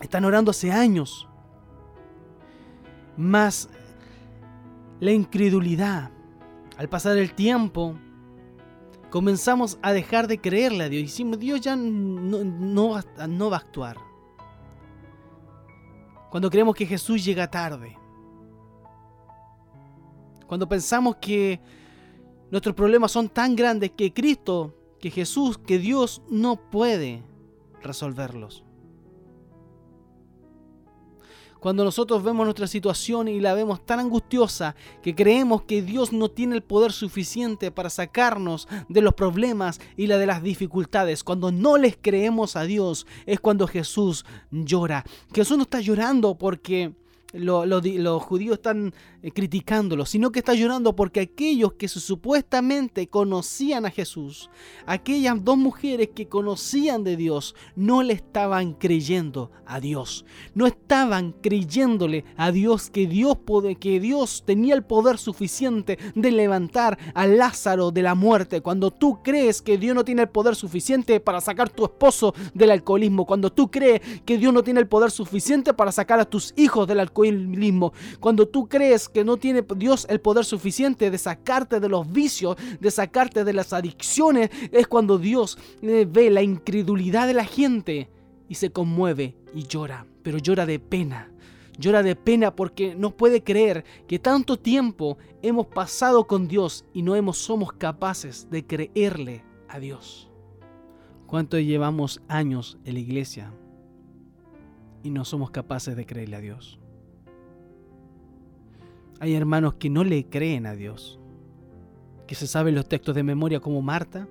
Están 0.00 0.24
orando 0.24 0.50
hace 0.50 0.70
años. 0.70 1.26
Más 3.16 3.68
la 5.00 5.12
incredulidad, 5.12 6.10
al 6.76 6.88
pasar 6.88 7.16
el 7.16 7.34
tiempo, 7.34 7.96
comenzamos 9.10 9.78
a 9.80 9.92
dejar 9.92 10.28
de 10.28 10.40
creerle 10.40 10.84
a 10.84 10.88
Dios. 10.88 11.02
Y 11.02 11.06
decimos, 11.06 11.38
Dios 11.38 11.60
ya 11.60 11.74
no, 11.74 12.90
va 12.90 13.56
a 13.56 13.60
actuar. 13.60 13.96
Cuando 16.34 16.50
creemos 16.50 16.74
que 16.74 16.84
Jesús 16.84 17.24
llega 17.24 17.48
tarde. 17.48 17.96
Cuando 20.48 20.68
pensamos 20.68 21.14
que 21.20 21.60
nuestros 22.50 22.74
problemas 22.74 23.12
son 23.12 23.28
tan 23.28 23.54
grandes 23.54 23.92
que 23.92 24.12
Cristo 24.12 24.74
que 24.98 25.12
Jesús, 25.12 25.58
que 25.58 25.78
Dios 25.78 26.22
no 26.28 26.56
puede 26.56 27.22
resolverlos. 27.84 28.64
Cuando 31.64 31.82
nosotros 31.82 32.22
vemos 32.22 32.44
nuestra 32.44 32.66
situación 32.66 33.26
y 33.26 33.40
la 33.40 33.54
vemos 33.54 33.86
tan 33.86 33.98
angustiosa 33.98 34.76
que 35.02 35.14
creemos 35.14 35.62
que 35.62 35.80
Dios 35.80 36.12
no 36.12 36.30
tiene 36.30 36.56
el 36.56 36.62
poder 36.62 36.92
suficiente 36.92 37.70
para 37.70 37.88
sacarnos 37.88 38.68
de 38.90 39.00
los 39.00 39.14
problemas 39.14 39.80
y 39.96 40.06
la 40.06 40.18
de 40.18 40.26
las 40.26 40.42
dificultades, 40.42 41.24
cuando 41.24 41.50
no 41.52 41.78
les 41.78 41.96
creemos 41.96 42.56
a 42.56 42.64
Dios, 42.64 43.06
es 43.24 43.40
cuando 43.40 43.66
Jesús 43.66 44.26
llora. 44.50 45.06
Jesús 45.32 45.56
no 45.56 45.62
está 45.62 45.80
llorando 45.80 46.36
porque 46.36 46.92
los 47.32 48.22
judíos 48.22 48.54
están 48.54 48.94
eh, 49.22 49.30
criticándolo, 49.32 50.06
sino 50.06 50.30
que 50.30 50.38
está 50.38 50.54
llorando 50.54 50.94
porque 50.94 51.20
aquellos 51.20 51.72
que 51.74 51.88
supuestamente 51.88 53.08
conocían 53.08 53.86
a 53.86 53.90
Jesús, 53.90 54.50
aquellas 54.86 55.42
dos 55.42 55.56
mujeres 55.56 56.10
que 56.14 56.28
conocían 56.28 57.02
de 57.04 57.16
Dios, 57.16 57.54
no 57.74 58.02
le 58.02 58.14
estaban 58.14 58.74
creyendo 58.74 59.50
a 59.66 59.80
Dios. 59.80 60.24
No 60.54 60.66
estaban 60.66 61.32
creyéndole 61.32 62.24
a 62.36 62.52
Dios 62.52 62.90
que 62.90 63.06
Dios, 63.06 63.38
que 63.80 63.98
Dios 63.98 64.44
tenía 64.46 64.74
el 64.74 64.84
poder 64.84 65.18
suficiente 65.18 65.98
de 66.14 66.30
levantar 66.30 66.98
a 67.14 67.26
Lázaro 67.26 67.90
de 67.90 68.02
la 68.02 68.14
muerte. 68.14 68.60
Cuando 68.60 68.90
tú 68.90 69.22
crees 69.22 69.62
que 69.62 69.78
Dios 69.78 69.94
no 69.94 70.04
tiene 70.04 70.22
el 70.22 70.28
poder 70.28 70.54
suficiente 70.54 71.18
para 71.18 71.40
sacar 71.40 71.68
a 71.68 71.72
tu 71.72 71.84
esposo 71.84 72.34
del 72.52 72.70
alcoholismo, 72.70 73.26
cuando 73.26 73.50
tú 73.50 73.70
crees 73.70 74.02
que 74.24 74.38
Dios 74.38 74.52
no 74.52 74.62
tiene 74.62 74.80
el 74.80 74.88
poder 74.88 75.10
suficiente 75.10 75.74
para 75.74 75.92
sacar 75.92 76.20
a 76.20 76.24
tus 76.24 76.52
hijos 76.56 76.86
del 76.86 77.00
alcoholismo, 77.00 77.23
cuando 78.20 78.48
tú 78.48 78.68
crees 78.68 79.08
que 79.08 79.24
no 79.24 79.36
tiene 79.36 79.64
Dios 79.76 80.06
el 80.08 80.20
poder 80.20 80.44
suficiente 80.44 81.10
de 81.10 81.18
sacarte 81.18 81.80
de 81.80 81.88
los 81.88 82.10
vicios, 82.10 82.56
de 82.80 82.90
sacarte 82.90 83.44
de 83.44 83.52
las 83.52 83.72
adicciones, 83.72 84.50
es 84.72 84.86
cuando 84.86 85.18
Dios 85.18 85.58
eh, 85.82 86.06
ve 86.10 86.30
la 86.30 86.42
incredulidad 86.42 87.26
de 87.26 87.34
la 87.34 87.44
gente 87.44 88.08
y 88.48 88.54
se 88.54 88.70
conmueve 88.70 89.36
y 89.54 89.64
llora, 89.64 90.06
pero 90.22 90.38
llora 90.38 90.66
de 90.66 90.78
pena. 90.78 91.30
Llora 91.76 92.04
de 92.04 92.14
pena 92.14 92.54
porque 92.54 92.94
no 92.94 93.10
puede 93.16 93.42
creer 93.42 93.84
que 94.06 94.20
tanto 94.20 94.56
tiempo 94.56 95.18
hemos 95.42 95.66
pasado 95.66 96.26
con 96.26 96.46
Dios 96.46 96.84
y 96.92 97.02
no 97.02 97.16
hemos, 97.16 97.38
somos 97.38 97.72
capaces 97.72 98.48
de 98.48 98.64
creerle 98.64 99.44
a 99.68 99.80
Dios. 99.80 100.30
¿Cuánto 101.26 101.58
llevamos 101.58 102.22
años 102.28 102.78
en 102.84 102.94
la 102.94 103.00
iglesia 103.00 103.52
y 105.02 105.10
no 105.10 105.24
somos 105.24 105.50
capaces 105.50 105.96
de 105.96 106.06
creerle 106.06 106.36
a 106.36 106.40
Dios? 106.40 106.78
Hay 109.20 109.34
hermanos 109.34 109.74
que 109.74 109.90
no 109.90 110.04
le 110.04 110.28
creen 110.28 110.66
a 110.66 110.74
Dios, 110.74 111.20
que 112.26 112.34
se 112.34 112.46
saben 112.46 112.74
los 112.74 112.88
textos 112.88 113.14
de 113.14 113.22
memoria 113.22 113.60
como 113.60 113.80
Marta, 113.80 114.28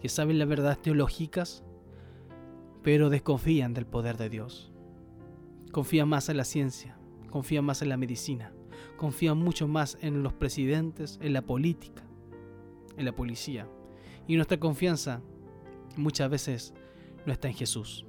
que 0.00 0.08
saben 0.08 0.38
las 0.38 0.48
verdades 0.48 0.80
teológicas, 0.82 1.62
pero 2.82 3.10
desconfían 3.10 3.74
del 3.74 3.86
poder 3.86 4.16
de 4.16 4.30
Dios. 4.30 4.72
Confían 5.72 6.08
más 6.08 6.28
en 6.28 6.38
la 6.38 6.44
ciencia, 6.44 6.98
confían 7.30 7.64
más 7.64 7.82
en 7.82 7.90
la 7.90 7.96
medicina, 7.96 8.52
confían 8.96 9.38
mucho 9.38 9.68
más 9.68 9.98
en 10.00 10.22
los 10.22 10.32
presidentes, 10.32 11.18
en 11.22 11.32
la 11.32 11.42
política, 11.42 12.02
en 12.96 13.04
la 13.04 13.12
policía. 13.12 13.68
Y 14.26 14.36
nuestra 14.36 14.58
confianza 14.58 15.22
muchas 15.96 16.28
veces 16.28 16.74
no 17.24 17.32
está 17.32 17.48
en 17.48 17.54
Jesús. 17.54 18.04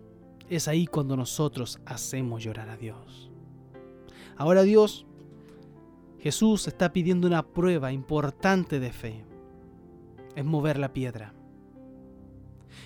Es 0.50 0.68
ahí 0.68 0.88
cuando 0.88 1.16
nosotros 1.16 1.80
hacemos 1.86 2.44
llorar 2.44 2.70
a 2.70 2.78
Dios. 2.78 3.32
Ahora 4.38 4.64
Dios 4.64 5.06
Jesús 6.22 6.68
está 6.68 6.94
pidiendo 6.94 7.28
una 7.28 7.42
prueba 7.42 7.92
importante 7.92 8.80
de 8.80 8.92
fe. 8.92 9.26
Es 10.36 10.46
mover 10.46 10.78
la 10.78 10.94
piedra. 10.94 11.34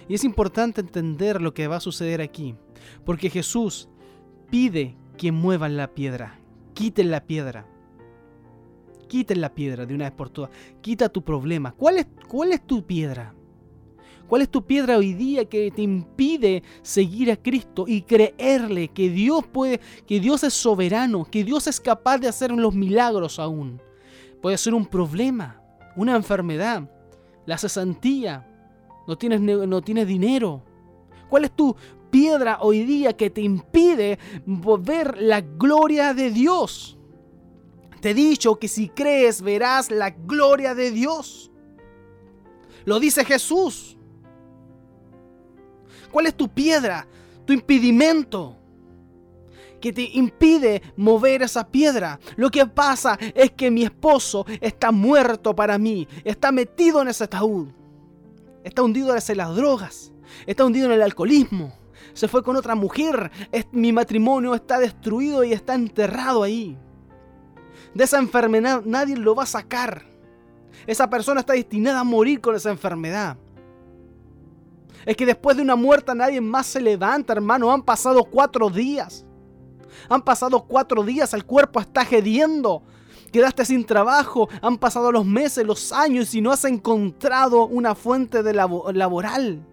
Y 0.07 0.13
es 0.13 0.23
importante 0.23 0.79
entender 0.79 1.41
lo 1.41 1.53
que 1.53 1.67
va 1.67 1.75
a 1.75 1.81
suceder 1.81 2.21
aquí, 2.21 2.55
porque 3.03 3.29
Jesús 3.29 3.89
pide 4.49 4.95
que 5.17 5.33
muevan 5.33 5.75
la 5.75 5.93
piedra, 5.93 6.39
quiten 6.73 7.11
la 7.11 7.25
piedra. 7.25 7.67
Quiten 9.09 9.41
la 9.41 9.53
piedra 9.53 9.85
de 9.85 9.93
una 9.93 10.05
vez 10.05 10.13
por 10.13 10.29
todas. 10.29 10.49
Quita 10.81 11.09
tu 11.09 11.23
problema. 11.23 11.73
¿Cuál 11.73 11.97
es, 11.99 12.07
cuál 12.27 12.53
es 12.53 12.65
tu 12.65 12.85
piedra? 12.85 13.35
¿Cuál 14.27 14.41
es 14.41 14.49
tu 14.49 14.65
piedra 14.65 14.97
hoy 14.97 15.13
día 15.13 15.45
que 15.45 15.69
te 15.71 15.83
impide 15.83 16.63
seguir 16.81 17.31
a 17.31 17.37
Cristo 17.37 17.85
y 17.87 18.01
creerle 18.01 18.87
que 18.87 19.09
Dios 19.09 19.45
puede, 19.45 19.79
que 20.07 20.19
Dios 20.19 20.43
es 20.43 20.53
soberano, 20.53 21.25
que 21.25 21.43
Dios 21.43 21.67
es 21.67 21.79
capaz 21.79 22.17
de 22.17 22.27
hacer 22.27 22.51
los 22.51 22.73
milagros 22.73 23.37
aún? 23.37 23.79
Puede 24.41 24.57
ser 24.57 24.73
un 24.73 24.85
problema, 24.85 25.61
una 25.95 26.15
enfermedad, 26.15 26.89
la 27.45 27.57
cesantía, 27.57 28.47
no 29.07 29.15
tienes, 29.15 29.41
no 29.41 29.81
tienes 29.81 30.07
dinero. 30.07 30.63
¿Cuál 31.29 31.45
es 31.45 31.51
tu 31.51 31.75
piedra 32.09 32.57
hoy 32.61 32.83
día 32.83 33.13
que 33.13 33.29
te 33.29 33.41
impide 33.41 34.17
ver 34.45 35.21
la 35.21 35.41
gloria 35.41 36.15
de 36.15 36.31
Dios? 36.31 36.97
Te 38.01 38.11
he 38.11 38.13
dicho 38.15 38.57
que 38.57 38.67
si 38.67 38.89
crees 38.89 39.41
verás 39.41 39.91
la 39.91 40.09
gloria 40.09 40.73
de 40.73 40.91
Dios. 40.91 41.51
Lo 42.85 42.99
dice 42.99 43.23
Jesús. 43.25 43.94
¿Cuál 46.15 46.27
es 46.27 46.37
tu 46.37 46.47
piedra? 46.47 47.05
Tu 47.45 47.51
impedimento 47.51 48.55
que 49.81 49.91
te 49.91 50.03
impide 50.13 50.81
mover 50.95 51.41
esa 51.41 51.67
piedra. 51.67 52.21
Lo 52.37 52.49
que 52.49 52.65
pasa 52.65 53.19
es 53.33 53.51
que 53.51 53.69
mi 53.69 53.83
esposo 53.83 54.45
está 54.61 54.93
muerto 54.93 55.53
para 55.53 55.77
mí, 55.77 56.07
está 56.23 56.53
metido 56.53 57.01
en 57.01 57.09
ese 57.09 57.25
ataúd, 57.25 57.67
está 58.63 58.81
hundido 58.81 59.13
en 59.13 59.37
las 59.37 59.55
drogas, 59.57 60.13
está 60.45 60.63
hundido 60.63 60.85
en 60.85 60.93
el 60.93 61.01
alcoholismo, 61.01 61.73
se 62.13 62.29
fue 62.29 62.41
con 62.43 62.55
otra 62.55 62.75
mujer, 62.75 63.29
mi 63.73 63.91
matrimonio 63.91 64.55
está 64.55 64.79
destruido 64.79 65.43
y 65.43 65.51
está 65.51 65.75
enterrado 65.75 66.43
ahí. 66.43 66.77
De 67.93 68.05
esa 68.05 68.19
enfermedad 68.19 68.83
nadie 68.85 69.17
lo 69.17 69.35
va 69.35 69.43
a 69.43 69.47
sacar. 69.47 70.05
Esa 70.87 71.09
persona 71.09 71.41
está 71.41 71.51
destinada 71.51 71.99
a 71.99 72.05
morir 72.05 72.39
con 72.39 72.55
esa 72.55 72.71
enfermedad. 72.71 73.35
Es 75.05 75.15
que 75.15 75.25
después 75.25 75.55
de 75.55 75.63
una 75.63 75.75
muerte 75.75 76.13
nadie 76.15 76.41
más 76.41 76.67
se 76.67 76.81
levanta, 76.81 77.33
hermano. 77.33 77.71
Han 77.71 77.83
pasado 77.83 78.23
cuatro 78.23 78.69
días. 78.69 79.25
Han 80.09 80.21
pasado 80.21 80.65
cuatro 80.65 81.03
días, 81.03 81.33
el 81.33 81.45
cuerpo 81.45 81.79
está 81.79 82.05
gediendo. 82.05 82.83
quedaste 83.31 83.65
sin 83.65 83.85
trabajo, 83.85 84.47
han 84.61 84.77
pasado 84.77 85.11
los 85.11 85.25
meses, 85.25 85.65
los 85.65 85.91
años 85.91 86.33
y 86.33 86.41
no 86.41 86.51
has 86.51 86.63
encontrado 86.63 87.65
una 87.65 87.93
fuente 87.93 88.43
de 88.43 88.53
laboral. 88.53 89.65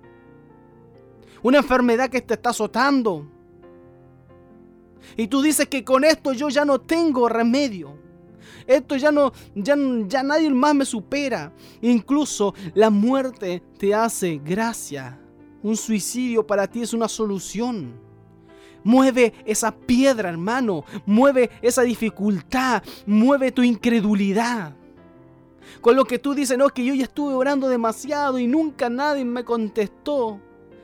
Una 1.43 1.59
enfermedad 1.59 2.09
que 2.09 2.20
te 2.20 2.35
está 2.35 2.51
azotando. 2.51 3.26
Y 5.16 5.28
tú 5.28 5.43
dices 5.43 5.68
que 5.68 5.85
con 5.85 6.05
esto 6.05 6.33
yo 6.33 6.49
ya 6.49 6.64
no 6.64 6.80
tengo 6.80 7.28
remedio. 7.28 7.97
Esto 8.66 8.97
ya 8.97 9.11
no, 9.11 9.33
ya, 9.55 9.76
ya 10.07 10.22
nadie 10.22 10.51
más 10.51 10.74
me 10.74 10.85
supera. 10.85 11.53
Incluso 11.80 12.55
la 12.74 12.91
muerte 12.91 13.62
te 13.78 13.95
hace 13.95 14.41
gracia. 14.43 15.22
Un 15.62 15.76
suicidio 15.76 16.46
para 16.46 16.66
ti 16.66 16.82
es 16.82 16.92
una 16.92 17.08
solución. 17.08 17.94
Mueve 18.84 19.32
esa 19.46 19.70
piedra, 19.72 20.28
hermano. 20.28 20.84
Mueve 21.06 21.50
esa 21.62 21.82
dificultad. 21.82 22.82
Mueve 23.06 23.52
tu 23.52 23.62
incredulidad. 23.62 24.74
Con 25.80 25.96
lo 25.96 26.04
que 26.04 26.18
tú 26.18 26.34
dices, 26.34 26.58
no, 26.58 26.68
que 26.68 26.84
yo 26.84 26.94
ya 26.94 27.04
estuve 27.04 27.34
orando 27.34 27.68
demasiado 27.68 28.38
y 28.38 28.46
nunca 28.46 28.90
nadie 28.90 29.24
me 29.24 29.44
contestó. 29.44 30.40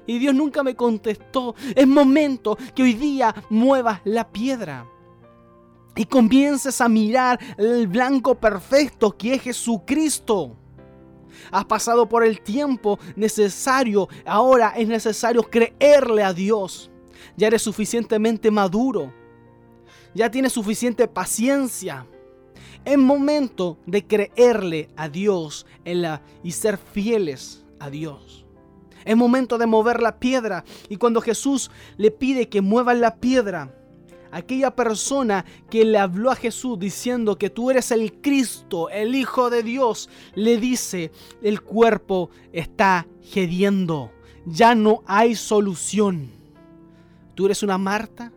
Y 0.07 0.19
Dios 0.19 0.35
nunca 0.35 0.63
me 0.63 0.75
contestó. 0.75 1.55
Es 1.75 1.87
momento 1.87 2.57
que 2.75 2.83
hoy 2.83 2.95
día 2.95 3.35
muevas 3.51 4.01
la 4.05 4.29
piedra. 4.29 4.87
Y 5.97 6.05
comiences 6.05 6.81
a 6.81 6.89
mirar 6.89 7.41
el 7.57 7.89
blanco 7.89 8.37
perfecto 8.37 9.17
que 9.17 9.35
es 9.35 9.43
Jesucristo. 9.43 10.57
Has 11.51 11.65
pasado 11.65 12.09
por 12.09 12.25
el 12.25 12.41
tiempo 12.41 12.99
necesario. 13.17 14.09
Ahora 14.25 14.75
es 14.77 14.89
necesario 14.89 15.43
creerle 15.43 16.23
a 16.23 16.33
Dios 16.33 16.91
ya 17.37 17.47
eres 17.47 17.63
suficientemente 17.63 18.51
maduro, 18.51 19.13
ya 20.15 20.31
tienes 20.31 20.53
suficiente 20.53 21.07
paciencia. 21.09 22.07
Es 22.85 22.99
momento 22.99 23.79
de 23.87 24.07
creerle 24.07 24.89
a 24.97 25.09
Dios 25.09 25.67
la, 25.85 26.23
y 26.43 26.53
ser 26.53 26.79
fieles 26.79 27.65
a 27.79 27.91
Dios. 27.91 28.47
Es 29.05 29.17
momento 29.17 29.59
de 29.59 29.67
mover 29.67 30.03
la 30.03 30.19
piedra. 30.19 30.65
Y 30.89 30.97
cuando 30.97 31.21
Jesús 31.21 31.71
le 31.97 32.11
pide 32.11 32.49
que 32.49 32.61
mueva 32.61 32.95
la 32.95 33.17
piedra, 33.17 33.75
aquella 34.31 34.75
persona 34.75 35.45
que 35.71 35.85
le 35.85 35.99
habló 35.99 36.31
a 36.31 36.37
Jesús 36.37 36.79
diciendo 36.79 37.39
que 37.39 37.51
tú 37.51 37.71
eres 37.71 37.91
el 37.91 38.21
Cristo, 38.21 38.91
el 38.91 39.15
Hijo 39.15 39.51
de 39.51 39.63
Dios, 39.63 40.09
le 40.35 40.59
dice, 40.59 41.11
el 41.43 41.63
cuerpo 41.63 42.31
está 42.53 43.07
gediendo, 43.23 44.13
ya 44.47 44.75
no 44.75 45.03
hay 45.07 45.35
solución. 45.35 46.31
¿Tú 47.35 47.47
eres 47.47 47.63
una 47.63 47.79
Marta? 47.79 48.33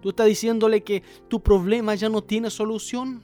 ¿Tú 0.00 0.08
estás 0.08 0.26
diciéndole 0.26 0.82
que 0.82 1.02
tu 1.28 1.42
problema 1.42 1.94
ya 1.94 2.08
no 2.08 2.22
tiene 2.22 2.50
solución? 2.50 3.22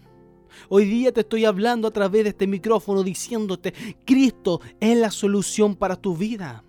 Hoy 0.68 0.84
día 0.84 1.12
te 1.12 1.20
estoy 1.20 1.44
hablando 1.44 1.88
a 1.88 1.90
través 1.90 2.24
de 2.24 2.30
este 2.30 2.46
micrófono 2.46 3.02
diciéndote, 3.02 3.72
Cristo 4.04 4.60
es 4.80 4.96
la 4.96 5.10
solución 5.10 5.74
para 5.76 5.96
tu 5.96 6.16
vida. 6.16 6.64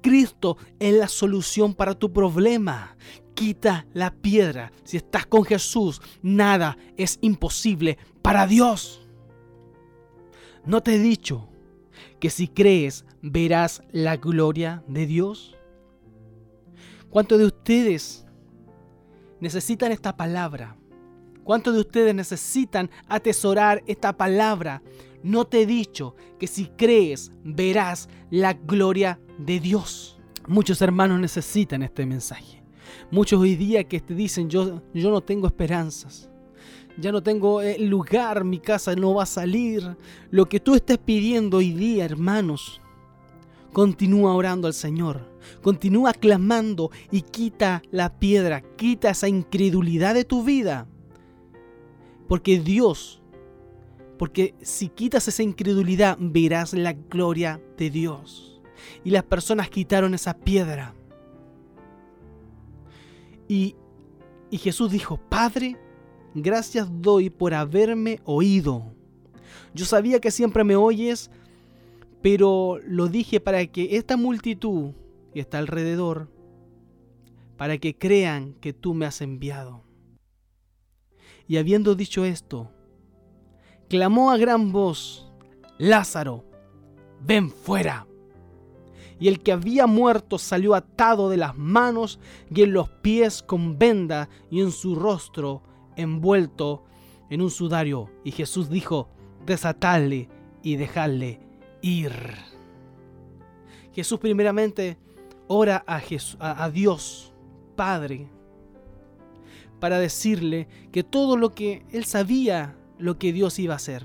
Cristo 0.00 0.56
es 0.78 0.94
la 0.94 1.08
solución 1.08 1.74
para 1.74 1.94
tu 1.94 2.12
problema. 2.12 2.96
Quita 3.38 3.86
la 3.94 4.10
piedra. 4.10 4.72
Si 4.82 4.96
estás 4.96 5.24
con 5.24 5.44
Jesús, 5.44 6.02
nada 6.22 6.76
es 6.96 7.18
imposible 7.20 7.96
para 8.20 8.48
Dios. 8.48 9.08
¿No 10.66 10.82
te 10.82 10.96
he 10.96 10.98
dicho 10.98 11.48
que 12.18 12.30
si 12.30 12.48
crees 12.48 13.04
verás 13.22 13.84
la 13.92 14.16
gloria 14.16 14.82
de 14.88 15.06
Dios? 15.06 15.56
¿Cuántos 17.10 17.38
de 17.38 17.46
ustedes 17.46 18.26
necesitan 19.38 19.92
esta 19.92 20.16
palabra? 20.16 20.76
¿Cuántos 21.44 21.74
de 21.74 21.80
ustedes 21.80 22.16
necesitan 22.16 22.90
atesorar 23.06 23.84
esta 23.86 24.16
palabra? 24.16 24.82
No 25.22 25.46
te 25.46 25.62
he 25.62 25.66
dicho 25.66 26.16
que 26.40 26.48
si 26.48 26.66
crees 26.76 27.30
verás 27.44 28.08
la 28.30 28.54
gloria 28.54 29.20
de 29.38 29.60
Dios. 29.60 30.18
Muchos 30.48 30.82
hermanos 30.82 31.20
necesitan 31.20 31.84
este 31.84 32.04
mensaje. 32.04 32.57
Muchos 33.10 33.40
hoy 33.40 33.56
día 33.56 33.84
que 33.84 34.00
te 34.00 34.14
dicen 34.14 34.48
yo, 34.48 34.82
yo 34.94 35.10
no 35.10 35.20
tengo 35.20 35.46
esperanzas. 35.46 36.30
Ya 36.96 37.12
no 37.12 37.22
tengo 37.22 37.62
eh, 37.62 37.78
lugar, 37.78 38.44
mi 38.44 38.58
casa 38.58 38.94
no 38.96 39.14
va 39.14 39.22
a 39.22 39.26
salir. 39.26 39.96
Lo 40.30 40.48
que 40.48 40.60
tú 40.60 40.74
estés 40.74 40.98
pidiendo 40.98 41.58
hoy 41.58 41.72
día, 41.72 42.04
hermanos, 42.04 42.80
Continúa 43.72 44.34
orando 44.34 44.66
al 44.66 44.74
Señor. 44.74 45.20
Continúa 45.62 46.12
clamando 46.12 46.90
y 47.10 47.22
quita 47.22 47.82
la 47.90 48.18
piedra, 48.18 48.62
quita 48.76 49.10
esa 49.10 49.28
incredulidad 49.28 50.14
de 50.14 50.24
tu 50.24 50.42
vida. 50.42 50.86
Porque 52.26 52.58
Dios, 52.58 53.22
porque 54.18 54.54
si 54.62 54.88
quitas 54.88 55.28
esa 55.28 55.42
incredulidad, 55.42 56.16
verás 56.20 56.72
la 56.72 56.92
gloria 56.92 57.60
de 57.76 57.90
Dios. 57.90 58.60
Y 59.04 59.10
las 59.10 59.22
personas 59.22 59.70
quitaron 59.70 60.14
esa 60.14 60.34
piedra. 60.34 60.94
Y, 63.48 63.74
Jesús 64.52 64.92
dijo, 64.92 65.16
Padre, 65.16 65.76
gracias 66.34 66.88
doy 67.00 67.30
por 67.30 67.54
haberme 67.54 68.20
oído. 68.24 68.92
Yo 69.74 69.84
sabía 69.84 70.20
que 70.20 70.30
siempre 70.30 70.64
me 70.64 70.76
oyes, 70.76 71.30
pero 72.22 72.78
lo 72.86 73.08
dije 73.08 73.40
para 73.40 73.66
que 73.66 73.96
esta 73.96 74.16
multitud 74.16 74.92
que 75.32 75.40
está 75.40 75.58
alrededor, 75.58 76.30
para 77.56 77.78
que 77.78 77.96
crean 77.96 78.54
que 78.60 78.72
tú 78.72 78.94
me 78.94 79.06
has 79.06 79.20
enviado. 79.20 79.82
Y 81.46 81.56
habiendo 81.56 81.94
dicho 81.94 82.24
esto, 82.24 82.70
clamó 83.88 84.30
a 84.30 84.36
gran 84.36 84.72
voz, 84.72 85.32
Lázaro, 85.78 86.44
ven 87.20 87.50
fuera. 87.50 88.06
Y 89.20 89.28
el 89.28 89.40
que 89.40 89.52
había 89.52 89.86
muerto 89.86 90.38
salió 90.38 90.74
atado 90.74 91.28
de 91.28 91.36
las 91.36 91.56
manos 91.56 92.20
y 92.54 92.62
en 92.62 92.72
los 92.72 92.88
pies 92.88 93.42
con 93.42 93.78
venda 93.78 94.28
y 94.50 94.60
en 94.60 94.70
su 94.70 94.94
rostro 94.94 95.62
envuelto 95.96 96.84
en 97.30 97.42
un 97.42 97.50
sudario. 97.50 98.10
Y 98.24 98.30
Jesús 98.30 98.70
dijo, 98.70 99.08
desatadle 99.44 100.28
y 100.62 100.76
dejadle 100.76 101.40
ir. 101.82 102.12
Jesús 103.92 104.18
primeramente 104.20 104.98
ora 105.48 105.84
a, 105.86 106.00
a, 106.38 106.70
Dios 106.70 107.32
Padre 107.74 108.28
para 109.80 109.98
decirle 109.98 110.68
que 110.92 111.02
todo 111.02 111.36
lo 111.36 111.54
que 111.54 111.84
él 111.90 112.04
sabía 112.04 112.76
lo 112.98 113.18
que 113.18 113.32
Dios 113.32 113.58
iba 113.58 113.74
a 113.74 113.76
hacer. 113.76 114.04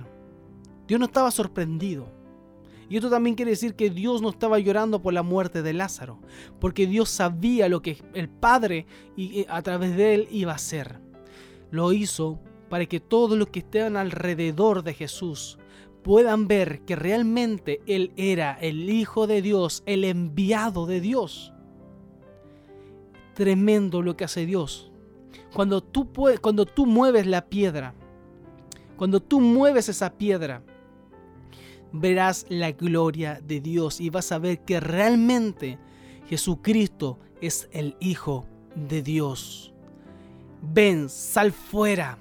Dios 0.87 0.99
no 0.99 1.05
estaba 1.07 1.31
sorprendido. 1.31 2.07
Y 2.93 2.97
esto 2.97 3.09
también 3.09 3.35
quiere 3.35 3.49
decir 3.49 3.73
que 3.73 3.89
Dios 3.89 4.21
no 4.21 4.29
estaba 4.29 4.59
llorando 4.59 5.01
por 5.01 5.15
la 5.15 5.23
muerte 5.23 5.63
de 5.63 5.73
Lázaro, 5.73 6.19
porque 6.59 6.85
Dios 6.85 7.09
sabía 7.09 7.67
lo 7.67 7.81
que 7.81 7.97
el 8.13 8.29
Padre 8.29 8.85
y 9.17 9.47
a 9.49 9.63
través 9.63 9.97
de 9.97 10.13
él 10.13 10.27
iba 10.29 10.51
a 10.51 10.57
hacer. 10.57 10.99
Lo 11.71 11.91
hizo 11.91 12.39
para 12.69 12.85
que 12.85 12.99
todos 12.99 13.35
los 13.35 13.47
que 13.47 13.61
estaban 13.61 13.97
alrededor 13.97 14.83
de 14.83 14.93
Jesús 14.93 15.57
puedan 16.03 16.47
ver 16.47 16.81
que 16.81 16.95
realmente 16.95 17.81
Él 17.87 18.11
era 18.15 18.59
el 18.61 18.87
Hijo 18.87 19.25
de 19.25 19.41
Dios, 19.41 19.81
el 19.87 20.03
enviado 20.03 20.85
de 20.85 21.01
Dios. 21.01 21.51
Tremendo 23.33 24.03
lo 24.03 24.15
que 24.15 24.25
hace 24.25 24.45
Dios. 24.45 24.91
Cuando 25.51 25.81
tú, 25.81 26.11
cuando 26.41 26.67
tú 26.67 26.85
mueves 26.85 27.25
la 27.25 27.47
piedra, 27.49 27.95
cuando 28.97 29.19
tú 29.19 29.41
mueves 29.41 29.89
esa 29.89 30.13
piedra, 30.13 30.61
verás 31.93 32.45
la 32.49 32.71
gloria 32.71 33.39
de 33.41 33.61
Dios 33.61 34.01
y 34.01 34.09
vas 34.09 34.31
a 34.31 34.39
ver 34.39 34.59
que 34.65 34.79
realmente 34.79 35.77
Jesucristo 36.27 37.19
es 37.39 37.69
el 37.71 37.95
Hijo 37.99 38.45
de 38.75 39.01
Dios. 39.01 39.73
Ven, 40.61 41.07
sal 41.07 41.51
fuera 41.51 42.17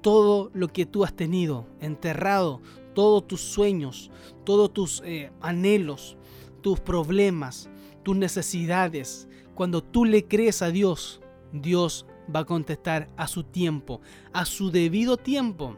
todo 0.00 0.50
lo 0.54 0.68
que 0.68 0.86
tú 0.86 1.04
has 1.04 1.14
tenido 1.14 1.66
enterrado, 1.80 2.62
todos 2.94 3.28
tus 3.28 3.42
sueños, 3.42 4.10
todos 4.44 4.72
tus 4.72 5.02
eh, 5.04 5.30
anhelos, 5.40 6.16
tus 6.62 6.80
problemas, 6.80 7.68
tus 8.02 8.16
necesidades. 8.16 9.28
Cuando 9.54 9.82
tú 9.82 10.04
le 10.04 10.24
crees 10.24 10.62
a 10.62 10.70
Dios, 10.70 11.20
Dios 11.52 12.06
va 12.34 12.40
a 12.40 12.46
contestar 12.46 13.08
a 13.16 13.28
su 13.28 13.42
tiempo, 13.42 14.00
a 14.32 14.46
su 14.46 14.70
debido 14.70 15.16
tiempo. 15.18 15.76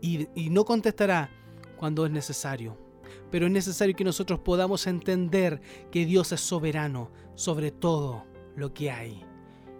Y, 0.00 0.28
y 0.34 0.50
no 0.50 0.64
contestará 0.64 1.30
cuando 1.82 2.06
es 2.06 2.12
necesario. 2.12 2.78
Pero 3.32 3.46
es 3.46 3.52
necesario 3.52 3.96
que 3.96 4.04
nosotros 4.04 4.38
podamos 4.38 4.86
entender 4.86 5.60
que 5.90 6.06
Dios 6.06 6.30
es 6.30 6.40
soberano 6.40 7.10
sobre 7.34 7.72
todo 7.72 8.24
lo 8.54 8.72
que 8.72 8.92
hay. 8.92 9.24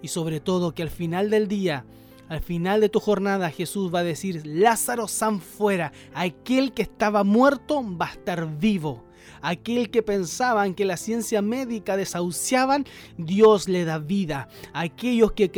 Y 0.02 0.08
sobre 0.08 0.40
todo 0.40 0.74
que 0.74 0.82
al 0.82 0.90
final 0.90 1.30
del 1.30 1.46
día 1.46 1.86
al 2.28 2.40
final 2.40 2.80
de 2.80 2.88
tu 2.88 2.98
jornada 2.98 3.50
Jesús 3.50 3.94
va 3.94 4.00
a 4.00 4.02
decir, 4.02 4.44
Lázaro, 4.44 5.06
san 5.06 5.40
fuera, 5.40 5.92
aquel 6.12 6.72
que 6.72 6.82
estaba 6.82 7.22
muerto 7.22 7.84
va 7.96 8.06
a 8.06 8.12
estar 8.14 8.58
vivo. 8.58 9.04
Aquel 9.40 9.90
que 9.90 10.02
pensaban 10.02 10.74
que 10.74 10.84
la 10.84 10.96
ciencia 10.96 11.42
médica 11.42 11.96
desahuciaban, 11.96 12.84
Dios 13.16 13.68
le 13.68 13.84
da 13.84 13.98
vida. 13.98 14.48
Aquellos 14.72 15.32
que 15.32 15.48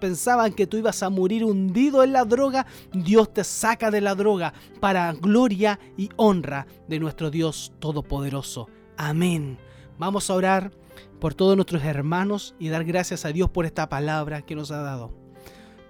pensaban 0.00 0.52
que 0.52 0.66
tú 0.66 0.76
ibas 0.76 1.02
a 1.02 1.10
morir 1.10 1.44
hundido 1.44 2.02
en 2.02 2.12
la 2.12 2.24
droga, 2.24 2.66
Dios 2.92 3.32
te 3.32 3.44
saca 3.44 3.90
de 3.90 4.00
la 4.00 4.14
droga 4.14 4.52
para 4.80 5.12
gloria 5.12 5.78
y 5.96 6.10
honra 6.16 6.66
de 6.88 7.00
nuestro 7.00 7.30
Dios 7.30 7.72
Todopoderoso. 7.78 8.68
Amén. 8.96 9.58
Vamos 9.98 10.30
a 10.30 10.34
orar 10.34 10.72
por 11.20 11.34
todos 11.34 11.56
nuestros 11.56 11.84
hermanos 11.84 12.54
y 12.58 12.68
dar 12.68 12.84
gracias 12.84 13.24
a 13.24 13.32
Dios 13.32 13.48
por 13.50 13.64
esta 13.64 13.88
palabra 13.88 14.42
que 14.42 14.54
nos 14.54 14.70
ha 14.70 14.82
dado. 14.82 15.12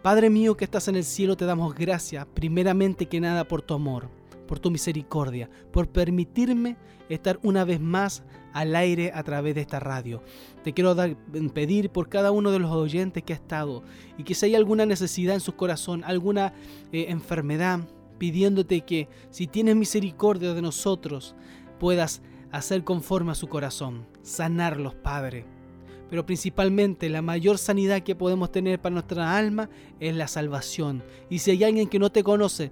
Padre 0.03 0.31
mío 0.31 0.57
que 0.57 0.65
estás 0.65 0.89
en 0.89 0.97
el 0.97 1.05
cielo, 1.05 1.37
te 1.37 1.45
damos 1.45 1.75
gracias, 1.75 2.27
primeramente 2.35 3.07
que 3.07 3.21
nada 3.21 3.45
por 3.47 3.63
tu 3.63 3.75
amor, 3.75 4.11
por 4.47 4.59
tu 4.59 4.71
misericordia, 4.71 5.49
por 5.73 5.89
permitirme 5.89 6.77
estar 7.09 7.39
una 7.43 7.65
vez 7.65 7.81
más 7.81 8.23
al 8.53 8.77
aire 8.77 9.13
a 9.15 9.23
través 9.23 9.55
de 9.55 9.63
esta 9.63 9.81
radio. 9.81 10.23
Te 10.63 10.73
quiero 10.73 10.95
dar, 10.95 11.17
pedir 11.55 11.91
por 11.91 12.09
cada 12.09 12.31
uno 12.31 12.51
de 12.51 12.59
los 12.59 12.71
oyentes 12.71 13.23
que 13.23 13.33
ha 13.33 13.37
estado 13.37 13.83
y 14.19 14.25
que 14.25 14.35
si 14.35 14.47
hay 14.47 14.55
alguna 14.55 14.87
necesidad 14.87 15.35
en 15.35 15.41
su 15.41 15.55
corazón, 15.55 16.05
alguna 16.05 16.53
eh, 16.93 17.07
enfermedad, 17.09 17.81
pidiéndote 18.19 18.83
que 18.83 19.09
si 19.31 19.47
tienes 19.47 19.77
misericordia 19.77 20.55
de 20.55 20.63
nosotros, 20.63 21.35
puedas 21.81 22.23
hacer 22.51 22.85
conforme 22.85 23.33
a 23.33 23.37
su 23.37 23.49
corazón, 23.49 24.07
sanarlos, 24.23 24.95
Padre 24.95 25.47
pero 26.13 26.27
principalmente 26.27 27.09
la 27.09 27.23
mayor 27.23 27.57
sanidad 27.57 28.03
que 28.03 28.15
podemos 28.15 28.53
tener 28.53 28.79
para 28.79 28.93
nuestra 28.93 29.35
alma 29.35 29.71
es 29.99 30.15
la 30.15 30.29
salvación. 30.29 31.03
Y 31.31 31.39
si 31.39 31.53
hay 31.53 31.65
alguien 31.65 31.89
que 31.89 31.99
no 31.99 32.13
te 32.13 32.23
conoce, 32.23 32.71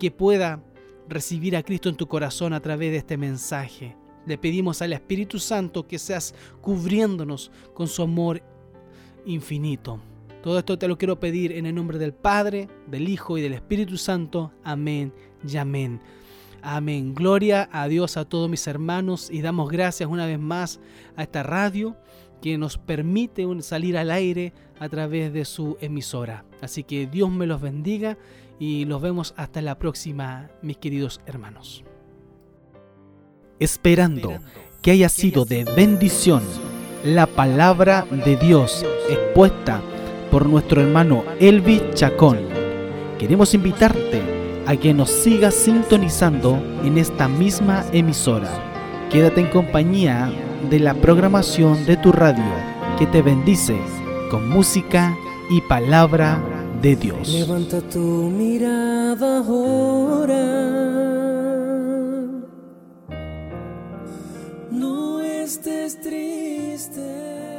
que 0.00 0.10
pueda 0.10 0.60
recibir 1.08 1.56
a 1.56 1.62
Cristo 1.62 1.88
en 1.88 1.96
tu 1.96 2.06
corazón 2.06 2.52
a 2.52 2.60
través 2.60 2.90
de 2.90 2.98
este 2.98 3.16
mensaje. 3.16 3.96
Le 4.26 4.38
pedimos 4.38 4.80
al 4.82 4.92
Espíritu 4.92 5.38
Santo 5.38 5.86
que 5.86 5.98
seas 5.98 6.34
cubriéndonos 6.60 7.50
con 7.74 7.88
su 7.88 8.02
amor 8.02 8.42
infinito. 9.26 10.00
Todo 10.42 10.58
esto 10.58 10.78
te 10.78 10.88
lo 10.88 10.98
quiero 10.98 11.18
pedir 11.18 11.52
en 11.52 11.66
el 11.66 11.74
nombre 11.74 11.98
del 11.98 12.12
Padre, 12.12 12.68
del 12.86 13.08
Hijo 13.08 13.38
y 13.38 13.42
del 13.42 13.54
Espíritu 13.54 13.96
Santo. 13.96 14.52
Amén 14.62 15.12
y 15.46 15.56
amén. 15.56 16.00
Amén. 16.62 17.14
Gloria 17.14 17.68
a 17.72 17.88
Dios 17.88 18.16
a 18.16 18.24
todos 18.24 18.48
mis 18.48 18.66
hermanos 18.66 19.30
y 19.30 19.42
damos 19.42 19.70
gracias 19.70 20.08
una 20.08 20.26
vez 20.26 20.38
más 20.38 20.80
a 21.16 21.22
esta 21.22 21.42
radio 21.42 21.96
que 22.40 22.58
nos 22.58 22.76
permite 22.76 23.46
salir 23.62 23.96
al 23.96 24.10
aire 24.10 24.52
a 24.78 24.88
través 24.88 25.32
de 25.32 25.44
su 25.44 25.76
emisora. 25.80 26.44
Así 26.60 26.84
que 26.84 27.06
Dios 27.06 27.30
me 27.30 27.46
los 27.46 27.60
bendiga 27.60 28.18
y 28.58 28.84
los 28.84 29.00
vemos 29.02 29.34
hasta 29.36 29.62
la 29.62 29.78
próxima, 29.78 30.50
mis 30.62 30.76
queridos 30.76 31.20
hermanos. 31.26 31.84
Esperando 33.58 34.38
que 34.82 34.90
haya 34.90 35.08
sido 35.08 35.44
de 35.44 35.64
bendición 35.64 36.42
la 37.04 37.26
palabra 37.26 38.06
de 38.24 38.36
Dios 38.36 38.84
expuesta 39.08 39.80
por 40.30 40.46
nuestro 40.46 40.80
hermano 40.80 41.24
Elvi 41.38 41.82
Chacón. 41.94 42.38
Queremos 43.18 43.54
invitarte 43.54 44.22
a 44.66 44.76
que 44.76 44.94
nos 44.94 45.10
sigas 45.10 45.54
sintonizando 45.54 46.56
en 46.82 46.98
esta 46.98 47.28
misma 47.28 47.84
emisora. 47.92 48.50
Quédate 49.10 49.40
en 49.40 49.48
compañía 49.48 50.32
de 50.70 50.80
la 50.80 50.94
programación 50.94 51.84
de 51.84 51.96
tu 51.96 52.10
radio 52.10 52.44
que 52.98 53.06
te 53.06 53.22
bendice 53.22 53.76
con 54.30 54.48
música 54.48 55.16
y 55.50 55.60
palabra 55.62 56.42
Levanta 56.84 57.80
tu 57.80 58.28
mirada 58.28 59.38
ahora. 59.38 60.44
No 64.70 65.22
estés 65.22 65.98
triste. 66.02 67.53